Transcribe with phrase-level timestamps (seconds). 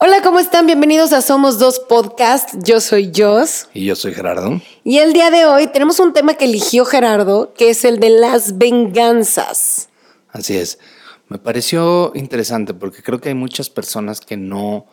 [0.00, 0.66] Hola, ¿cómo están?
[0.66, 2.54] Bienvenidos a Somos Dos Podcast.
[2.62, 3.68] Yo soy Jos.
[3.74, 4.62] Y yo soy Gerardo.
[4.84, 8.10] Y el día de hoy tenemos un tema que eligió Gerardo, que es el de
[8.10, 9.88] las venganzas.
[10.30, 10.78] Así es.
[11.26, 14.86] Me pareció interesante porque creo que hay muchas personas que no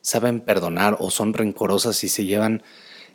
[0.00, 2.62] saben perdonar o son rencorosas y se llevan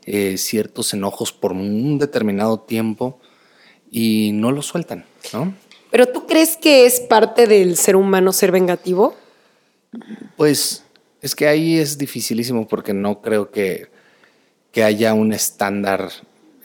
[0.06, 3.20] eh, ciertos enojos por un determinado tiempo
[3.90, 5.56] y no lo sueltan, ¿no?
[5.90, 9.16] Pero tú crees que es parte del ser humano ser vengativo?
[10.38, 10.84] Pues
[11.22, 13.88] es que ahí es dificilísimo porque no creo que,
[14.72, 16.10] que haya un estándar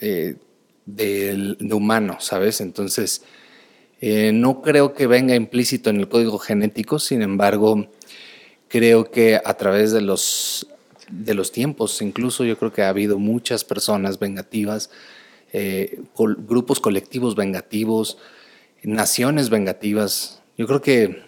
[0.01, 0.35] eh,
[0.85, 2.61] de, humano, ¿sabes?
[2.61, 3.21] Entonces,
[4.01, 7.87] eh, no creo que venga implícito en el código genético, sin embargo,
[8.67, 10.67] creo que a través de los,
[11.11, 14.89] de los tiempos, incluso yo creo que ha habido muchas personas vengativas,
[15.53, 18.17] eh, grupos colectivos vengativos,
[18.83, 20.41] naciones vengativas.
[20.57, 21.26] Yo creo que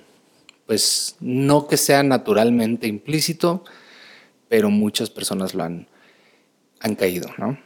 [0.69, 3.63] pues no que sea naturalmente implícito,
[4.49, 5.87] pero muchas personas lo han,
[6.79, 7.57] han caído, ¿no?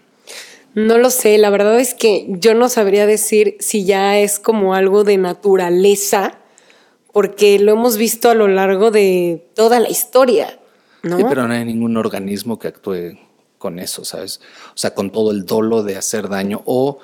[0.74, 4.74] No lo sé, la verdad es que yo no sabría decir si ya es como
[4.74, 6.38] algo de naturaleza,
[7.12, 10.58] porque lo hemos visto a lo largo de toda la historia,
[11.02, 11.18] ¿no?
[11.18, 13.20] Sí, pero no hay ningún organismo que actúe
[13.58, 14.40] con eso, ¿sabes?
[14.70, 17.00] O sea, con todo el dolo de hacer daño o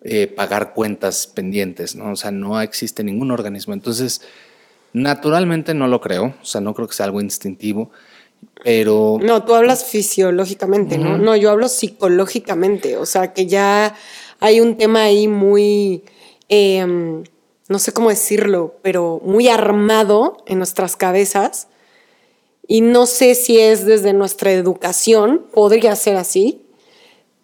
[0.00, 2.12] eh, pagar cuentas pendientes, ¿no?
[2.12, 3.74] O sea, no existe ningún organismo.
[3.74, 4.22] Entonces,
[4.92, 7.90] Naturalmente no lo creo, o sea, no creo que sea algo instintivo,
[8.64, 9.18] pero...
[9.22, 11.18] No, tú hablas fisiológicamente, ¿no?
[11.18, 13.94] No, yo hablo psicológicamente, o sea, que ya
[14.40, 16.04] hay un tema ahí muy,
[16.48, 17.22] em,
[17.68, 21.68] no sé cómo decirlo, pero muy armado en nuestras cabezas.
[22.66, 26.62] Y no sé si es desde nuestra educación, podría ser así,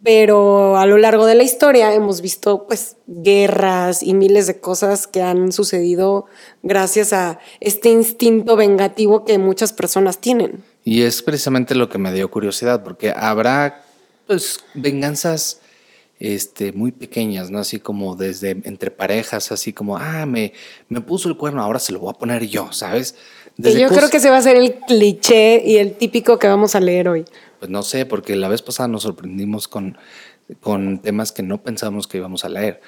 [0.05, 5.07] pero a lo largo de la historia hemos visto pues guerras y miles de cosas
[5.07, 6.27] que han sucedido
[6.63, 10.63] gracias a este instinto vengativo que muchas personas tienen.
[10.85, 13.83] Y es precisamente lo que me dio curiosidad, porque habrá
[14.27, 15.63] pues venganzas
[16.19, 17.59] este, muy pequeñas, ¿no?
[17.59, 20.53] Así como desde entre parejas, así como, ah, me,
[20.91, 23.17] me puso el cuerno, ahora se lo voy a poner yo, ¿sabes?
[23.57, 26.81] Yo creo que se va a hacer el cliché y el típico que vamos a
[26.81, 27.25] leer hoy.
[27.59, 29.97] Pues no sé, porque la vez pasada nos sorprendimos con,
[30.61, 32.81] con temas que no pensábamos que íbamos a leer,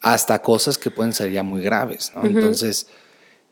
[0.00, 2.24] hasta cosas que pueden ser ya muy graves, ¿no?
[2.24, 2.88] Entonces,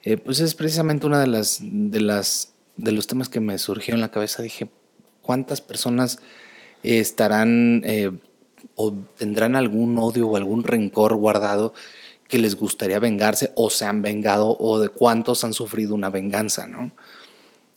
[0.02, 3.94] eh, pues es precisamente una de las, de las, de los temas que me surgió
[3.94, 4.42] en la cabeza.
[4.42, 4.68] Dije,
[5.22, 6.18] ¿cuántas personas
[6.82, 8.10] estarán eh,
[8.74, 11.74] o tendrán algún odio o algún rencor guardado
[12.28, 16.66] que les gustaría vengarse o se han vengado o de cuántos han sufrido una venganza,
[16.66, 16.92] ¿no?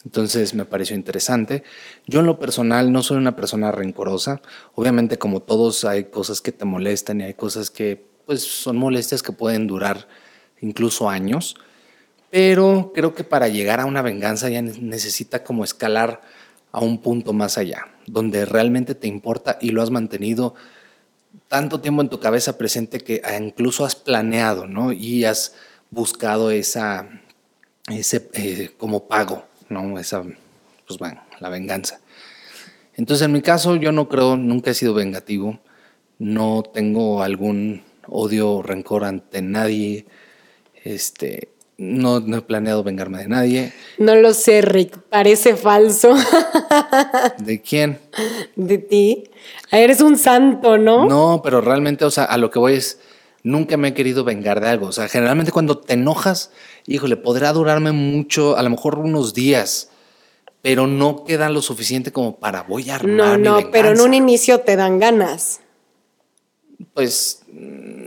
[0.06, 1.64] Entonces me pareció interesante.
[2.06, 4.42] Yo en lo personal no soy una persona rencorosa.
[4.74, 9.22] Obviamente como todos hay cosas que te molestan y hay cosas que pues son molestias
[9.22, 10.08] que pueden durar
[10.62, 11.56] incluso años.
[12.30, 16.22] Pero creo que para llegar a una venganza ya necesita como escalar
[16.72, 20.56] a un punto más allá, donde realmente te importa y lo has mantenido
[21.48, 24.92] tanto tiempo en tu cabeza presente que incluso has planeado, ¿no?
[24.92, 25.54] Y has
[25.90, 27.10] buscado esa,
[27.90, 30.00] ese eh, como pago, ¿no?
[30.00, 30.24] Esa,
[30.88, 32.00] pues bueno, la venganza.
[32.96, 35.60] Entonces, en mi caso, yo no creo, nunca he sido vengativo,
[36.20, 40.06] no tengo algún odio o rencor ante nadie,
[40.84, 43.74] este, no, no, he planeado vengarme de nadie.
[44.00, 46.16] No lo sé, Rick, parece falso.
[47.40, 48.00] ¿De quién?
[48.56, 49.26] De ti.
[49.72, 51.06] Eres un santo, ¿no?
[51.06, 53.00] No, pero realmente, o sea, a lo que voy es,
[53.44, 54.88] nunca me he querido vengar de algo.
[54.88, 56.52] O sea, generalmente cuando te enojas,
[56.86, 59.90] híjole, podrá durarme mucho, a lo mejor unos días,
[60.62, 64.14] pero no queda lo suficiente como para voy a armar No, no, pero en un
[64.14, 65.62] inicio te dan ganas.
[66.94, 67.44] Pues...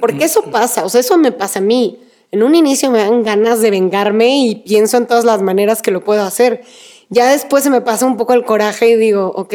[0.00, 1.98] Porque eso pasa, o sea, eso me pasa a mí.
[2.32, 5.90] En un inicio me dan ganas de vengarme y pienso en todas las maneras que
[5.90, 6.62] lo puedo hacer.
[7.10, 9.54] Ya después se me pasa un poco el coraje y digo, ok,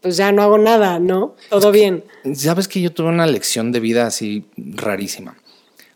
[0.00, 1.34] pues ya no hago nada, ¿no?
[1.50, 2.04] Todo bien.
[2.34, 5.36] Sabes que yo tuve una lección de vida así rarísima.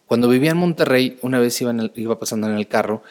[0.06, 3.02] Cuando vivía en Monterrey, una vez iba, iba pasando en el carro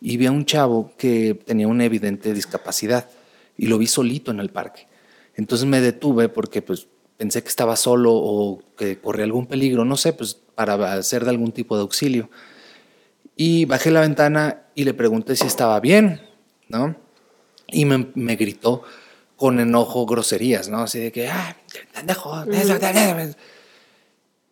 [0.00, 3.10] y vi a un chavo que tenía una evidente discapacidad
[3.58, 4.86] y lo vi solito en el parque.
[5.34, 6.86] Entonces me detuve porque pues
[7.16, 11.30] pensé que estaba solo o que corría algún peligro, no sé, pues para hacer de
[11.30, 12.30] algún tipo de auxilio.
[13.36, 16.20] Y bajé la ventana y le pregunté si estaba bien,
[16.68, 17.03] ¿no?
[17.66, 18.82] Y me, me gritó,
[19.36, 20.82] con enojo groserías, ¿no?
[20.82, 21.56] Así de que, ah,
[21.92, 22.44] pendejo,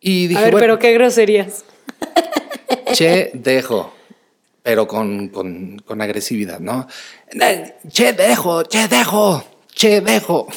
[0.00, 1.64] Y dije, A ver, pero qué groserías.
[2.92, 3.94] Che, dejo,
[4.62, 6.86] pero con, con, con agresividad, ¿no?
[7.90, 9.44] Che, dejo, che, dejo,
[9.74, 10.48] che, dejo.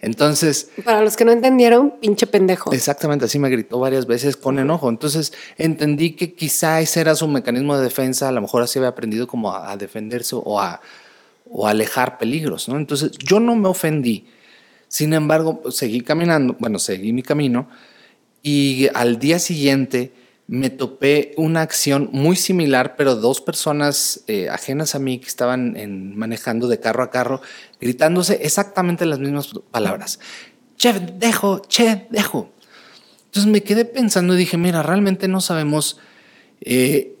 [0.00, 0.70] Entonces.
[0.84, 2.72] Para los que no entendieron, pinche pendejo.
[2.72, 4.88] Exactamente, así me gritó varias veces con enojo.
[4.88, 8.28] Entonces entendí que quizá ese era su mecanismo de defensa.
[8.28, 10.80] A lo mejor así había aprendido como a, defenderse o a,
[11.50, 12.68] o alejar peligros.
[12.68, 14.26] Entonces yo no me ofendí.
[14.88, 17.68] Sin embargo, seguí caminando, bueno, seguí mi camino
[18.42, 20.12] y al día siguiente
[20.46, 25.76] me topé una acción muy similar, pero dos personas eh, ajenas a mí que estaban
[26.16, 27.42] manejando de carro a carro,
[27.78, 30.20] gritándose exactamente las mismas palabras.
[30.78, 32.50] Che, dejo, che, dejo.
[33.26, 35.98] Entonces me quedé pensando y dije, mira, realmente no sabemos
[36.62, 37.18] eh,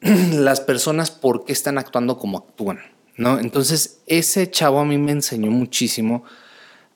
[0.00, 2.80] las personas por qué están actuando como actúan,
[3.16, 3.38] ¿no?
[3.38, 6.24] Entonces ese chavo a mí me enseñó muchísimo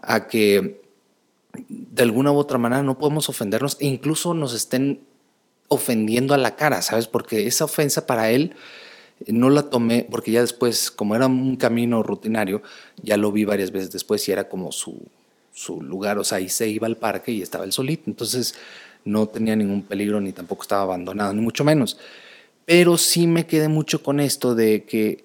[0.00, 0.80] a que
[1.68, 5.00] de alguna u otra manera no podemos ofendernos e incluso nos estén
[5.68, 7.06] ofendiendo a la cara, ¿sabes?
[7.06, 8.54] Porque esa ofensa para él
[9.26, 12.62] no la tomé, porque ya después, como era un camino rutinario,
[13.02, 15.02] ya lo vi varias veces después y era como su,
[15.52, 18.54] su lugar, o sea, ahí se iba al parque y estaba el solito, entonces
[19.04, 21.98] no tenía ningún peligro ni tampoco estaba abandonado, ni mucho menos.
[22.64, 25.24] Pero sí me quedé mucho con esto de que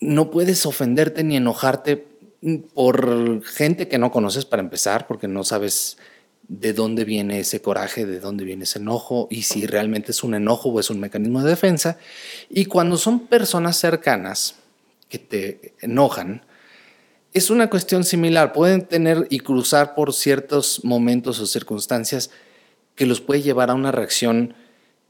[0.00, 2.06] no puedes ofenderte ni enojarte
[2.74, 5.96] por gente que no conoces para empezar, porque no sabes
[6.48, 10.34] de dónde viene ese coraje, de dónde viene ese enojo y si realmente es un
[10.34, 11.98] enojo o es un mecanismo de defensa.
[12.48, 14.56] Y cuando son personas cercanas
[15.08, 16.44] que te enojan,
[17.32, 18.52] es una cuestión similar.
[18.52, 22.30] Pueden tener y cruzar por ciertos momentos o circunstancias
[22.94, 24.54] que los puede llevar a una reacción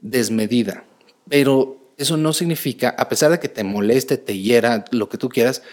[0.01, 0.85] desmedida.
[1.29, 5.29] Pero eso no significa, a pesar de que te moleste, te hiera, lo que tú
[5.29, 5.63] quieras,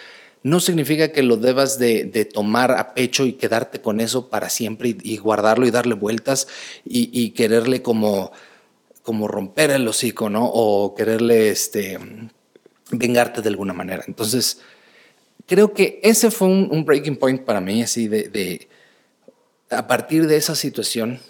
[0.43, 4.97] no significa que lo debas de, tomar a pecho y quedarte con eso para siempre
[5.03, 6.49] y, guardarlo y darle vueltas
[6.85, 8.33] y, quererle como,
[9.03, 10.47] como romper el hocico, ¿no?
[10.47, 11.99] O quererle este,
[12.91, 14.05] vengarte de alguna manera.
[14.07, 14.61] Entonces,
[15.47, 18.69] creo que ese fue un, breaking point para mí, así de, de,
[19.71, 21.21] a partir de esa situación,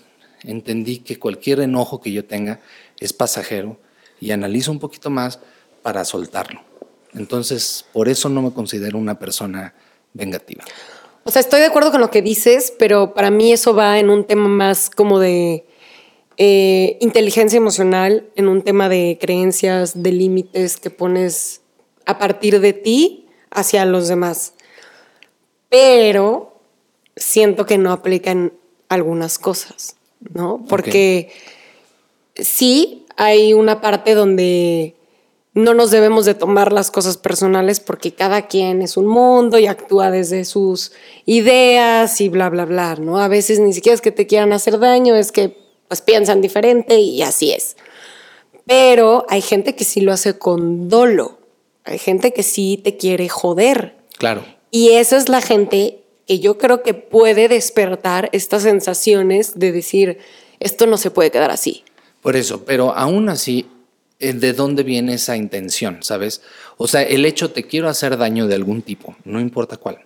[0.43, 2.61] entendí que cualquier enojo que yo tenga
[2.99, 3.79] es pasajero
[4.25, 5.39] y analizo un poquito más
[5.83, 6.63] para soltarlo.
[7.13, 9.75] Entonces, por eso no me considero una persona
[10.15, 10.65] vengativa.
[11.25, 14.09] O sea, estoy de acuerdo con lo que dices, pero para mí eso va en
[14.09, 15.67] un tema más como de
[16.39, 21.61] eh, inteligencia emocional, en un tema de creencias, de límites que pones
[22.07, 24.55] a partir de ti hacia los demás.
[25.69, 26.59] Pero
[27.15, 28.55] siento que no aplican
[28.89, 29.97] algunas cosas,
[30.33, 30.65] ¿no?
[30.67, 31.31] Porque
[32.37, 34.95] sí hay una parte donde
[35.55, 39.67] no nos debemos de tomar las cosas personales porque cada quien es un mundo y
[39.67, 40.93] actúa desde sus
[41.27, 43.21] ideas y bla, bla, bla, ¿no?
[43.21, 45.57] A veces ni siquiera es que te quieran hacer daño, es que
[45.87, 47.77] pues piensan diferente y así es.
[48.67, 51.39] Pero hay gente que sí lo hace con dolo,
[51.85, 53.95] hay gente que sí te quiere joder.
[54.19, 54.45] Claro.
[54.73, 60.19] Y esa es la gente que yo creo que puede despertar estas sensaciones de decir,
[60.59, 61.84] esto no se puede quedar así.
[62.25, 63.67] Por eso, pero aún así
[64.19, 66.41] eh, de dónde viene esa intención, ¿sabes?
[66.79, 69.99] O sea, el hecho te quiero hacer daño de algún tipo, no importa cuál,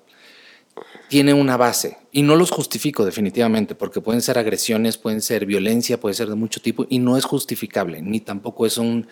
[1.09, 6.01] tiene una base y no los justifico definitivamente porque pueden ser agresiones, pueden ser violencia,
[6.01, 9.07] puede ser de mucho tipo y no es justificable, ni tampoco es un,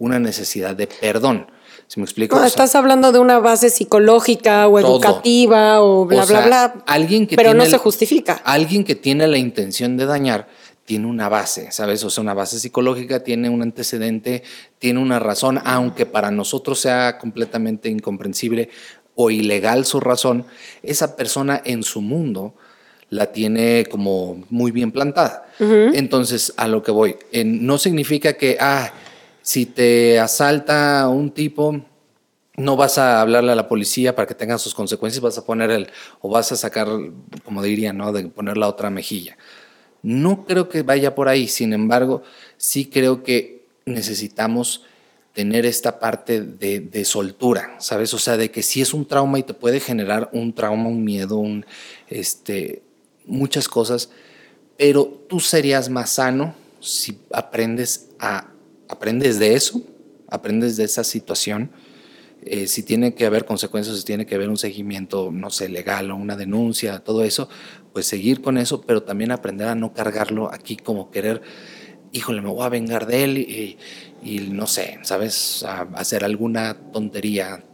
[0.00, 1.46] una necesidad de perdón.
[1.86, 2.36] ¿Se me explico?
[2.36, 6.84] No, estás hablando de una base psicológica o educativa o bla, bla, bla.
[6.86, 8.34] Alguien que pero no se justifica.
[8.44, 10.48] Alguien que tiene la intención de dañar
[10.88, 12.02] tiene una base, ¿sabes?
[12.02, 14.42] O sea, una base psicológica, tiene un antecedente,
[14.78, 18.70] tiene una razón, aunque para nosotros sea completamente incomprensible
[19.14, 20.46] o ilegal su razón,
[20.82, 22.54] esa persona en su mundo
[23.10, 25.46] la tiene como muy bien plantada.
[25.58, 28.90] Entonces, a lo que voy, no significa que, ah,
[29.42, 31.82] si te asalta un tipo,
[32.56, 35.70] no vas a hablarle a la policía para que tenga sus consecuencias, vas a poner
[35.70, 35.90] el,
[36.22, 36.88] o vas a sacar,
[37.44, 38.10] como diría, ¿no?
[38.10, 39.36] De poner la otra mejilla.
[40.02, 42.22] No creo que vaya por ahí, sin embargo,
[42.56, 44.84] sí creo que necesitamos
[45.32, 48.12] tener esta parte de, soltura, ¿sabes?
[48.12, 51.04] O sea, de que si es un trauma y te puede generar un trauma, un
[51.04, 51.64] miedo, un,
[52.08, 52.82] este,
[53.24, 54.10] muchas cosas,
[54.76, 58.48] pero tú serías más sano si aprendes a
[58.88, 59.82] aprendes de eso,
[60.28, 61.70] aprendes de esa situación.
[62.42, 66.10] Eh, si tiene que haber consecuencias, si tiene que haber un seguimiento, no sé, legal
[66.10, 67.48] o una denuncia, todo eso,
[67.98, 71.42] pues seguir con eso, pero también aprender a no cargarlo aquí como querer,
[72.12, 73.38] híjole, me voy a vengar de él
[74.22, 75.66] y, no sé, ¿sabes?
[75.96, 77.64] hacer alguna tontería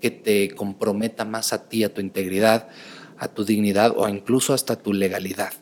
[0.00, 2.68] que te comprometa más a ti, a tu integridad,
[3.18, 5.52] a tu dignidad o incluso hasta tu legalidad.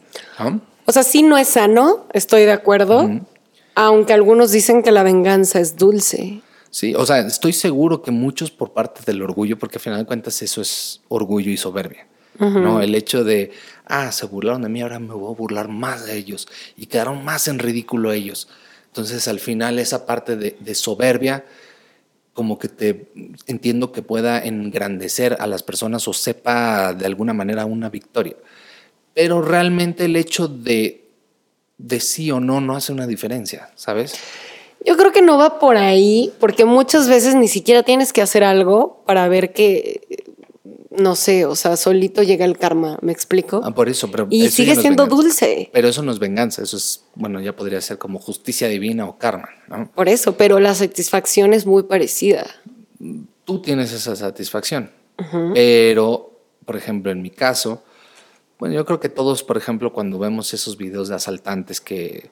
[0.87, 3.11] O sea, sí no es sano, estoy de acuerdo,
[3.75, 6.41] aunque algunos dicen que la venganza es dulce.
[6.71, 10.07] Sí, o sea, estoy seguro que muchos por parte del orgullo, porque al final de
[10.07, 12.07] cuentas eso es orgullo y soberbia.
[12.39, 12.81] ¿no?
[12.81, 13.51] El hecho de,
[13.89, 17.25] ah, se burlaron de mí, ahora me voy a burlar más de ellos y quedaron
[17.25, 18.49] más en ridículo ellos.
[18.87, 21.45] Entonces, al final, esa parte de, soberbia
[22.33, 23.09] como que te
[23.47, 28.37] entiendo que pueda engrandecer a las personas o sepa de alguna manera una victoria.
[29.13, 31.09] Pero realmente el hecho de,
[31.79, 34.15] de sí o no no hace una diferencia, ¿sabes?
[34.85, 38.45] Yo creo que no va por ahí, porque muchas veces ni siquiera tienes que hacer
[38.45, 40.27] algo para ver que,
[40.91, 43.61] no sé, o sea, solito llega el karma, ¿me explico?
[43.65, 44.27] Ah, por eso, pero...
[44.31, 45.23] Y eso sigue siendo venganza.
[45.23, 45.71] dulce.
[45.73, 49.19] Pero eso no es venganza, eso es, bueno, ya podría ser como justicia divina o
[49.19, 49.91] karma, ¿no?
[49.93, 52.47] Por eso, pero la satisfacción es muy parecida.
[53.45, 54.91] Tú tienes esa satisfacción.
[55.53, 57.83] Pero, por ejemplo, en mi caso,
[58.59, 62.31] bueno, yo creo que todos, por ejemplo, cuando vemos esos videos de asaltantes que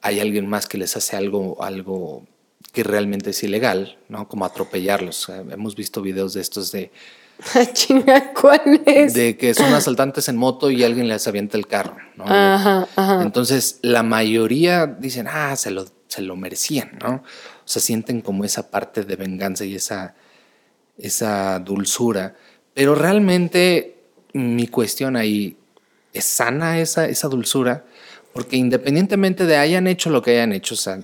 [0.00, 2.26] hay alguien más que les hace algo, algo
[2.72, 4.28] que realmente es ilegal, ¿no?
[4.28, 5.28] Como atropellarlos.
[5.28, 6.90] Hemos visto videos de estos de,
[7.72, 9.14] Chinga, ¿cuál es?
[9.14, 12.24] de que son asaltantes en moto y alguien les avienta el carro, ¿no?
[12.26, 13.22] Ajá, ajá.
[13.22, 17.16] Entonces, la mayoría dicen, ah, se lo, se lo merecían, ¿no?
[17.16, 20.14] O sea, sienten como esa parte de venganza y esa,
[20.98, 22.36] esa dulzura.
[22.74, 23.96] Pero realmente
[24.32, 25.56] mi cuestión ahí,
[26.12, 27.84] ¿es sana esa, esa dulzura?
[28.32, 31.00] Porque independientemente de hayan hecho lo que hayan hecho, o sea,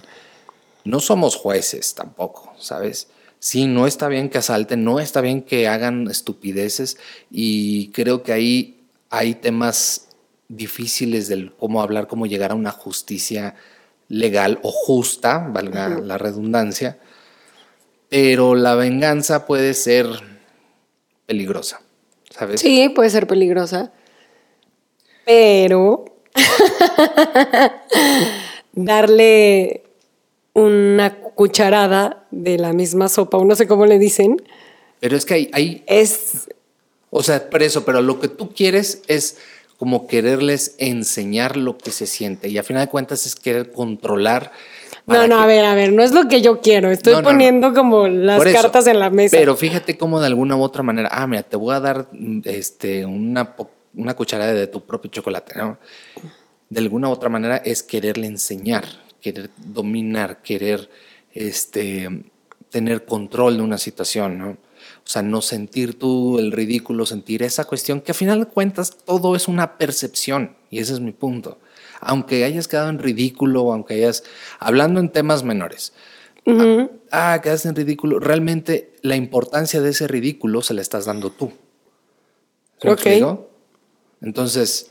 [0.85, 3.09] no somos jueces tampoco, ¿sabes?
[3.41, 6.99] Sí, no está bien que asalten, no está bien que hagan estupideces
[7.31, 8.81] y creo que ahí
[9.11, 10.09] hay temas
[10.49, 13.55] difíciles del cómo hablar, cómo llegar a una justicia
[14.09, 16.99] legal o justa, valga la redundancia,
[18.09, 20.07] pero la venganza puede ser
[21.27, 21.83] peligrosa,
[22.31, 22.61] ¿sabes?
[22.61, 23.93] Sí, puede ser peligrosa.
[25.27, 26.23] Pero
[28.73, 29.88] darle
[30.59, 34.43] una cucharada de la misma sopa, o no sé cómo le dicen,
[35.01, 36.49] Pero es que hay, hay es
[37.11, 39.39] O sea, por eso, pero lo que tú quieres es
[39.79, 44.51] como quererles enseñar lo que se siente y a final de cuentas es querer controlar.
[45.07, 46.91] No, no, que- a ver, a ver, no es lo que yo quiero.
[46.91, 47.29] Estoy No, no, no.
[47.31, 49.37] poniendo como las eso, cartas en la mesa.
[49.39, 52.09] Pero fíjate cómo de alguna u otra manera, ah, mira, te voy a dar
[52.45, 53.55] este, una,
[53.95, 55.79] una cucharada de tu propio chocolate, ¿no?
[56.69, 58.85] De alguna u otra manera es quererle enseñar,
[59.21, 60.89] querer dominar, querer
[61.33, 62.25] este,
[62.71, 64.51] tener control de una situación, ¿no?
[64.51, 68.97] O sea, no sentir tú el ridículo, sentir esa cuestión, que a final de cuentas
[69.05, 71.59] todo es una percepción, y ese es mi punto.
[72.01, 74.23] Aunque hayas quedado en ridículo, aunque hayas,
[74.61, 75.93] hablando en temas menores,
[76.47, 76.91] Ujú.
[77.11, 78.21] ah, quedaste en ridículo.
[78.21, 81.53] Realmente la importancia de ese ridículo se la estás dando tú.
[82.81, 82.99] ¿Sí me Ok.
[83.01, 83.51] explico?
[84.21, 84.91] Entonces,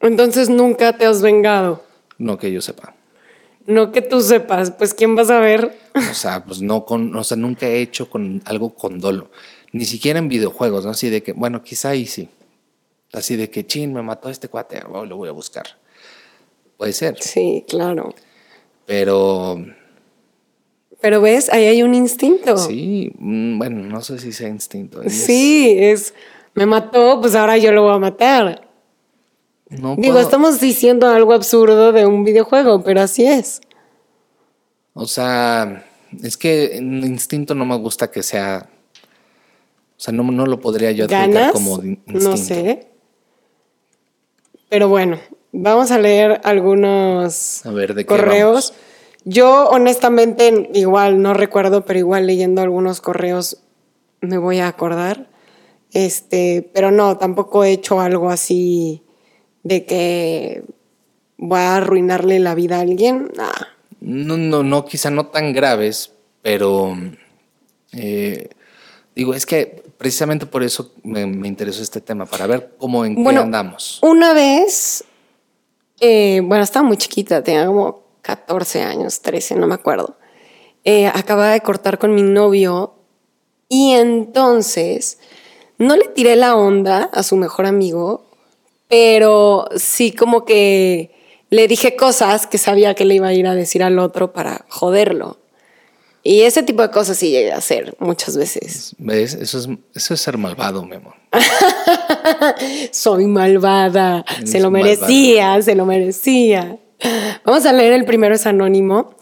[0.00, 1.84] Entonces nunca te has vengado.
[2.18, 2.94] no que yo sepa.
[3.70, 5.76] No que tú sepas, pues quién vas a ver.
[5.94, 9.30] O sea, pues no con, o sea, nunca he hecho con algo con dolo.
[9.72, 10.90] Ni siquiera en videojuegos, ¿no?
[10.90, 12.28] Así de que, bueno, quizá ahí sí.
[13.12, 15.66] Así de que, chin, me mató este cuate, oh, lo voy a buscar.
[16.76, 18.14] Puede ser, Sí, claro.
[18.86, 19.64] pero
[21.00, 22.56] Pero ves, ahí hay un instinto.
[22.56, 25.02] sí, mm, bueno, no sé si sea instinto.
[25.02, 26.14] es- Sí, es,
[26.54, 28.68] me mató, pues ahora yo lo voy a matar.
[29.70, 33.60] No Digo, puedo- estamos diciendo algo absurdo de un videojuego, pero así es.
[34.94, 35.84] O sea,
[36.22, 38.68] es que en instinto no me gusta que sea.
[39.96, 41.52] O sea, no, no lo podría yo ¿Ganas?
[41.52, 42.28] como instinto.
[42.30, 42.88] No sé.
[44.68, 45.18] Pero bueno,
[45.52, 48.72] vamos a leer algunos A ver, ¿de qué correos.
[49.24, 53.58] Yo honestamente igual no recuerdo, pero igual leyendo algunos correos
[54.20, 55.28] me voy a acordar.
[55.92, 59.02] Este, pero no, tampoco he hecho algo así
[59.62, 60.62] de que
[61.36, 63.30] voy a arruinarle la vida a alguien.
[63.36, 63.50] Nah.
[64.00, 66.12] No, no, no, quizá no tan graves,
[66.42, 66.96] pero
[67.92, 68.48] eh,
[69.14, 73.22] digo, es que precisamente por eso me, me interesó este tema, para ver cómo en
[73.22, 73.98] Bueno, qué andamos.
[74.02, 75.04] Una vez,
[76.00, 80.16] eh, bueno, estaba muy chiquita, tenía como 14 años, 13, no me acuerdo.
[80.84, 82.94] Eh, acababa de cortar con mi novio
[83.68, 85.18] y entonces
[85.76, 88.24] no le tiré la onda a su mejor amigo,
[88.90, 91.12] pero sí como que
[91.48, 94.66] le dije cosas que sabía que le iba a ir a decir al otro para
[94.68, 95.38] joderlo.
[96.22, 98.94] Y ese tipo de cosas sí llegué a hacer muchas veces.
[98.98, 99.34] ¿Ves?
[99.34, 101.14] Eso es, eso es ser malvado, mi amor.
[102.90, 104.24] Soy malvada.
[104.36, 106.76] Eres se lo merecía, se lo merecía.
[107.44, 109.14] Vamos a leer el primero, es anónimo.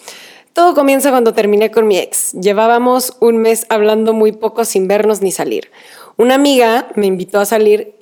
[0.55, 2.33] Todo comienza cuando terminé con mi ex.
[2.33, 5.71] Llevábamos un mes hablando muy poco sin vernos ni salir.
[6.17, 7.95] Una amiga me invitó a salir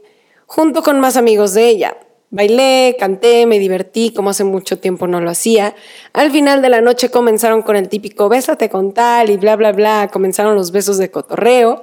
[0.46, 1.96] junto con más amigos de ella.
[2.30, 5.74] Bailé, canté, me divertí como hace mucho tiempo no lo hacía.
[6.12, 9.72] Al final de la noche comenzaron con el típico bésate con tal y bla, bla,
[9.72, 10.08] bla.
[10.12, 11.82] Comenzaron los besos de cotorreo.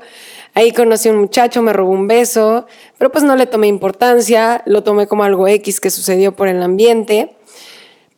[0.54, 2.68] Ahí conocí a un muchacho, me robó un beso,
[2.98, 6.62] pero pues no le tomé importancia, lo tomé como algo X que sucedió por el
[6.62, 7.36] ambiente.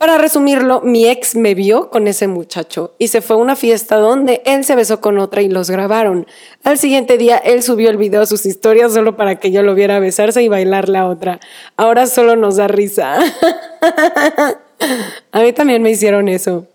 [0.06, 3.96] Para resumirlo, mi ex me vio con ese muchacho y se fue a una fiesta
[3.96, 6.28] donde él se besó con otra y los grabaron.
[6.64, 9.74] Al siguiente día, él subió el video a sus historias solo para que yo lo
[9.74, 11.40] viera besarse y bailar la otra.
[11.76, 13.18] Ahora solo nos da risa.
[15.32, 16.68] a mí también me hicieron eso.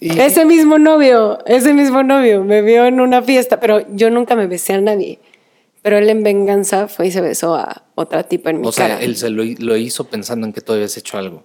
[0.00, 4.48] Ese mismo novio, ese mismo novio me vio en una fiesta, pero yo nunca me
[4.48, 5.20] besé a nadie.
[5.82, 8.96] Pero él en venganza fue y se besó a otra tipa en mi o cara.
[8.96, 11.44] O sea, él se lo, lo, hizo pensando en que tú habías hecho algo.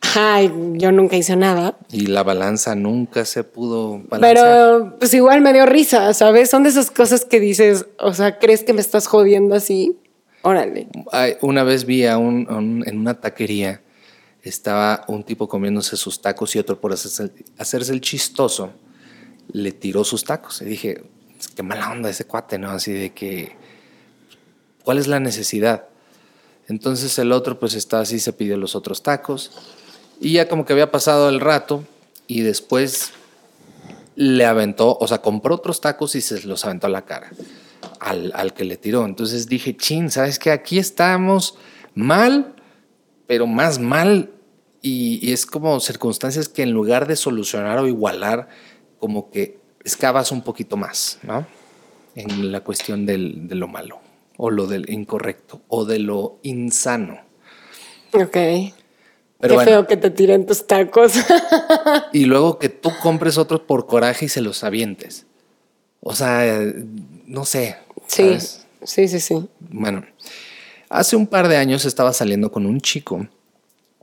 [0.00, 1.76] Ay, yo nunca hice nada.
[1.90, 4.34] Y la balanza nunca se pudo balancear.
[4.34, 6.50] Pero pues igual me dio risa, ¿sabes?
[6.50, 9.98] Son de esas cosas que dices, o sea, ¿crees que me estás jodiendo así?
[10.42, 10.88] Órale.
[11.42, 13.82] Una vez vi a un, en una taquería,
[14.42, 18.70] estaba un tipo comiéndose sus tacos y otro por hacerse, hacerse el chistoso,
[19.52, 20.62] le tiró sus tacos.
[20.62, 21.02] Y dije,
[21.56, 22.70] qué mala onda ese cuate, ¿no?
[22.70, 23.56] Así de que,
[24.84, 25.86] ¿cuál es la necesidad?
[26.68, 29.50] Entonces el otro pues está así, se pidió los otros tacos
[30.20, 31.84] y ya como que había pasado el rato
[32.26, 33.12] y después
[34.16, 37.30] le aventó, o sea, compró otros tacos y se los aventó a la cara
[38.00, 39.04] al, al que le tiró.
[39.04, 40.50] Entonces dije, chin, ¿sabes qué?
[40.50, 41.56] Aquí estamos
[41.94, 42.54] mal,
[43.26, 44.30] pero más mal.
[44.80, 48.48] Y, es como circunstancias que en lugar de solucionar o igualar,
[48.98, 51.46] como que excavas un poquito más, ¿no?
[52.14, 54.00] En la cuestión del, de lo malo,
[54.36, 57.20] o lo del incorrecto, o de lo insano.
[58.12, 58.36] Ok.
[59.40, 61.12] Qué feo que te tiren tus tacos.
[62.12, 65.26] y luego que tú compres otros por coraje y se los avientes.
[66.00, 66.60] O sea,
[67.26, 67.76] no sé.
[68.06, 68.36] Sí,
[68.82, 69.48] sí, sí, sí.
[69.60, 70.04] Bueno,
[70.88, 73.28] hace un par de años estaba saliendo con un chico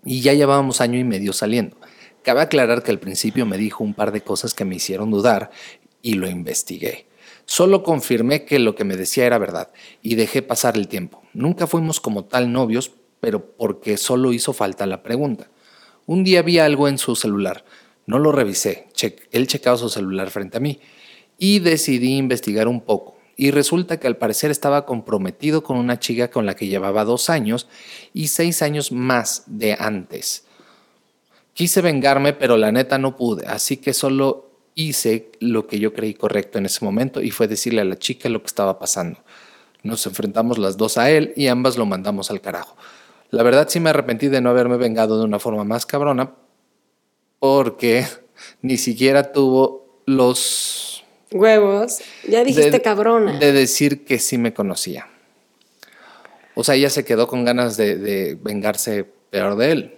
[0.06, 1.76] y ya llevábamos año y medio saliendo.
[2.22, 5.52] Cabe aclarar que al principio me dijo un par de cosas que me hicieron dudar
[6.02, 7.08] y lo investigué.
[7.46, 11.22] Solo confirmé que lo que me decía era verdad y dejé pasar el tiempo.
[11.34, 12.92] Nunca fuimos como tal novios,
[13.26, 15.50] pero porque solo hizo falta la pregunta.
[16.06, 17.66] Un día vi algo en su celular.
[18.06, 18.86] No lo revisé.
[19.32, 20.80] él checaba su celular frente a mí
[21.40, 23.18] y decidí investigar un poco.
[23.36, 27.32] Y resulta que al parecer estaba comprometido con una chica con la que llevaba dos
[27.32, 27.68] años
[28.14, 30.46] y seis años más de antes.
[31.56, 36.14] Quise vengarme, pero la neta no pude, así que solo hice lo que yo creí
[36.14, 39.24] correcto en ese momento y fue decirle a la chica lo que estaba pasando.
[39.82, 42.78] Nos enfrentamos las dos a él y ambas lo mandamos al carajo.
[43.32, 46.34] La verdad sí me arrepentí de no haberme vengado de una forma más cabrona
[47.40, 48.06] porque
[48.62, 52.02] ni siquiera tuvo los huevos.
[52.28, 53.40] Ya dijiste cabrona.
[53.40, 55.08] De decir que sí me conocía.
[56.56, 59.96] O sea, ella se quedó con ganas de, vengarse peor de él.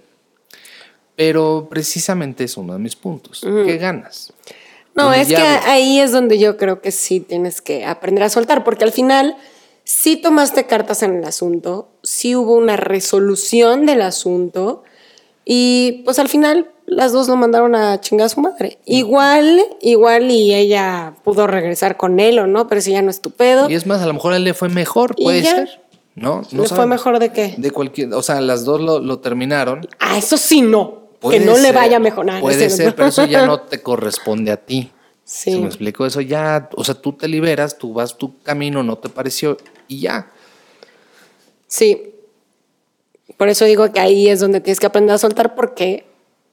[1.15, 3.41] Pero precisamente es uno de mis puntos.
[3.41, 4.33] ¿Qué ganas?
[4.95, 8.63] No, es que ahí es donde yo creo que sí tienes que aprender a soltar,
[8.63, 9.37] porque al final
[9.87, 14.83] sí tomaste cartas en el asunto, sí hubo una resolución del asunto
[15.45, 18.79] y pues al final las dos lo mandaron a chingar a su madre.
[18.85, 23.21] Igual, igual y ella pudo regresar con él o no, pero si ya no es
[23.21, 23.69] tu pedo.
[23.69, 25.81] Y es más, a lo mejor a él le fue mejor, puede ser.
[26.15, 26.41] ¿No?
[26.51, 27.55] no ¿Le fue mejor de qué?
[27.57, 29.87] De cualquier, o sea, las dos lo, terminaron.
[29.99, 31.11] Ah, eso sí no.
[31.31, 32.25] que no le vaya mejor.
[32.25, 32.41] nada.
[32.41, 34.91] puede ser, pero eso ya no te corresponde a ti.
[35.23, 35.59] Sí.
[35.59, 39.09] me explico eso ya, o sea, tú te liberas, tú vas tu camino, no te
[39.09, 40.31] pareció y ya.
[41.67, 42.13] Sí.
[43.37, 46.05] Por eso digo que ahí es donde tienes que aprender a soltar porque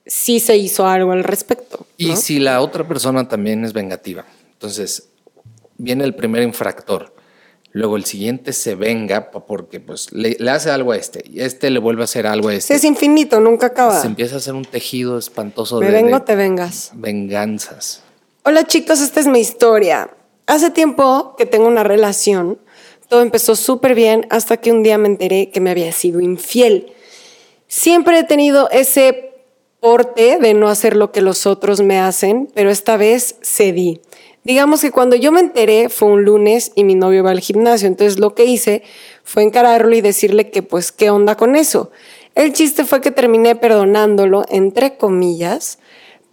[0.06, 1.86] sí se hizo algo al respecto.
[1.96, 4.24] Y si la otra persona también es vengativa.
[4.52, 5.08] Entonces,
[5.78, 7.14] viene el primer infractor.
[7.72, 11.80] Luego el siguiente se venga porque pues le, hace algo a este y este le
[11.80, 12.72] vuelve a hacer algo a este.
[12.72, 14.00] es infinito, nunca acaba.
[14.00, 16.92] Se empieza a hacer un tejido espantoso Me vengo, te vengas.
[16.94, 18.02] Venganzas.
[18.44, 20.08] Hola chicos, esta es mi historia.
[20.46, 22.58] Hace tiempo que tengo una relación
[23.08, 26.92] todo empezó súper bien hasta que un día me enteré que me había sido infiel.
[27.68, 29.32] Siempre he tenido ese
[29.80, 34.00] porte de no hacer lo que los otros me hacen, pero esta vez cedí.
[34.44, 37.88] Digamos que cuando yo me enteré fue un lunes y mi novio va al gimnasio,
[37.88, 38.82] entonces lo que hice
[39.24, 41.90] fue encararlo y decirle que pues qué onda con eso.
[42.34, 45.78] El chiste fue que terminé perdonándolo, entre comillas,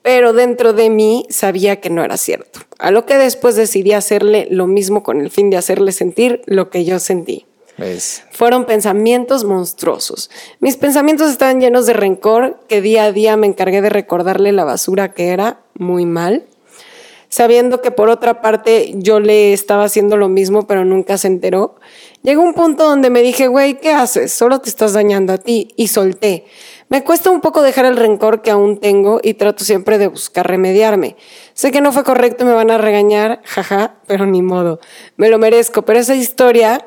[0.01, 2.59] pero dentro de mí sabía que no era cierto.
[2.79, 6.69] A lo que después decidí hacerle lo mismo con el fin de hacerle sentir lo
[6.69, 7.45] que yo sentí.
[8.31, 10.29] Fueron pensamientos monstruosos.
[10.59, 14.63] Mis pensamientos estaban llenos de rencor que día a día me encargué de recordarle la
[14.63, 16.45] basura que era muy mal,
[17.31, 21.75] sabiendo que por otra parte yo le estaba haciendo lo mismo pero nunca se enteró.
[22.23, 24.33] Llegó un punto donde me dije, güey, ¿qué haces?
[24.33, 26.45] Solo te estás dañando a ti y solté.
[26.89, 30.45] Me cuesta un poco dejar el rencor que aún tengo y trato siempre de buscar
[30.45, 31.15] remediarme.
[31.53, 34.81] Sé que no fue correcto y me van a regañar, jaja, pero ni modo.
[35.15, 36.85] Me lo merezco, pero esa historia,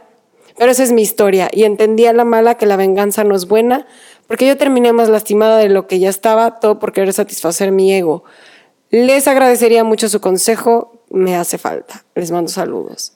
[0.59, 3.49] pero esa es mi historia y entendí a la mala que la venganza no es
[3.49, 3.87] buena
[4.27, 7.93] porque yo terminé más lastimada de lo que ya estaba, todo por querer satisfacer mi
[7.93, 8.25] ego.
[8.95, 12.05] Les agradecería mucho su consejo, me hace falta.
[12.15, 13.15] Les mando saludos.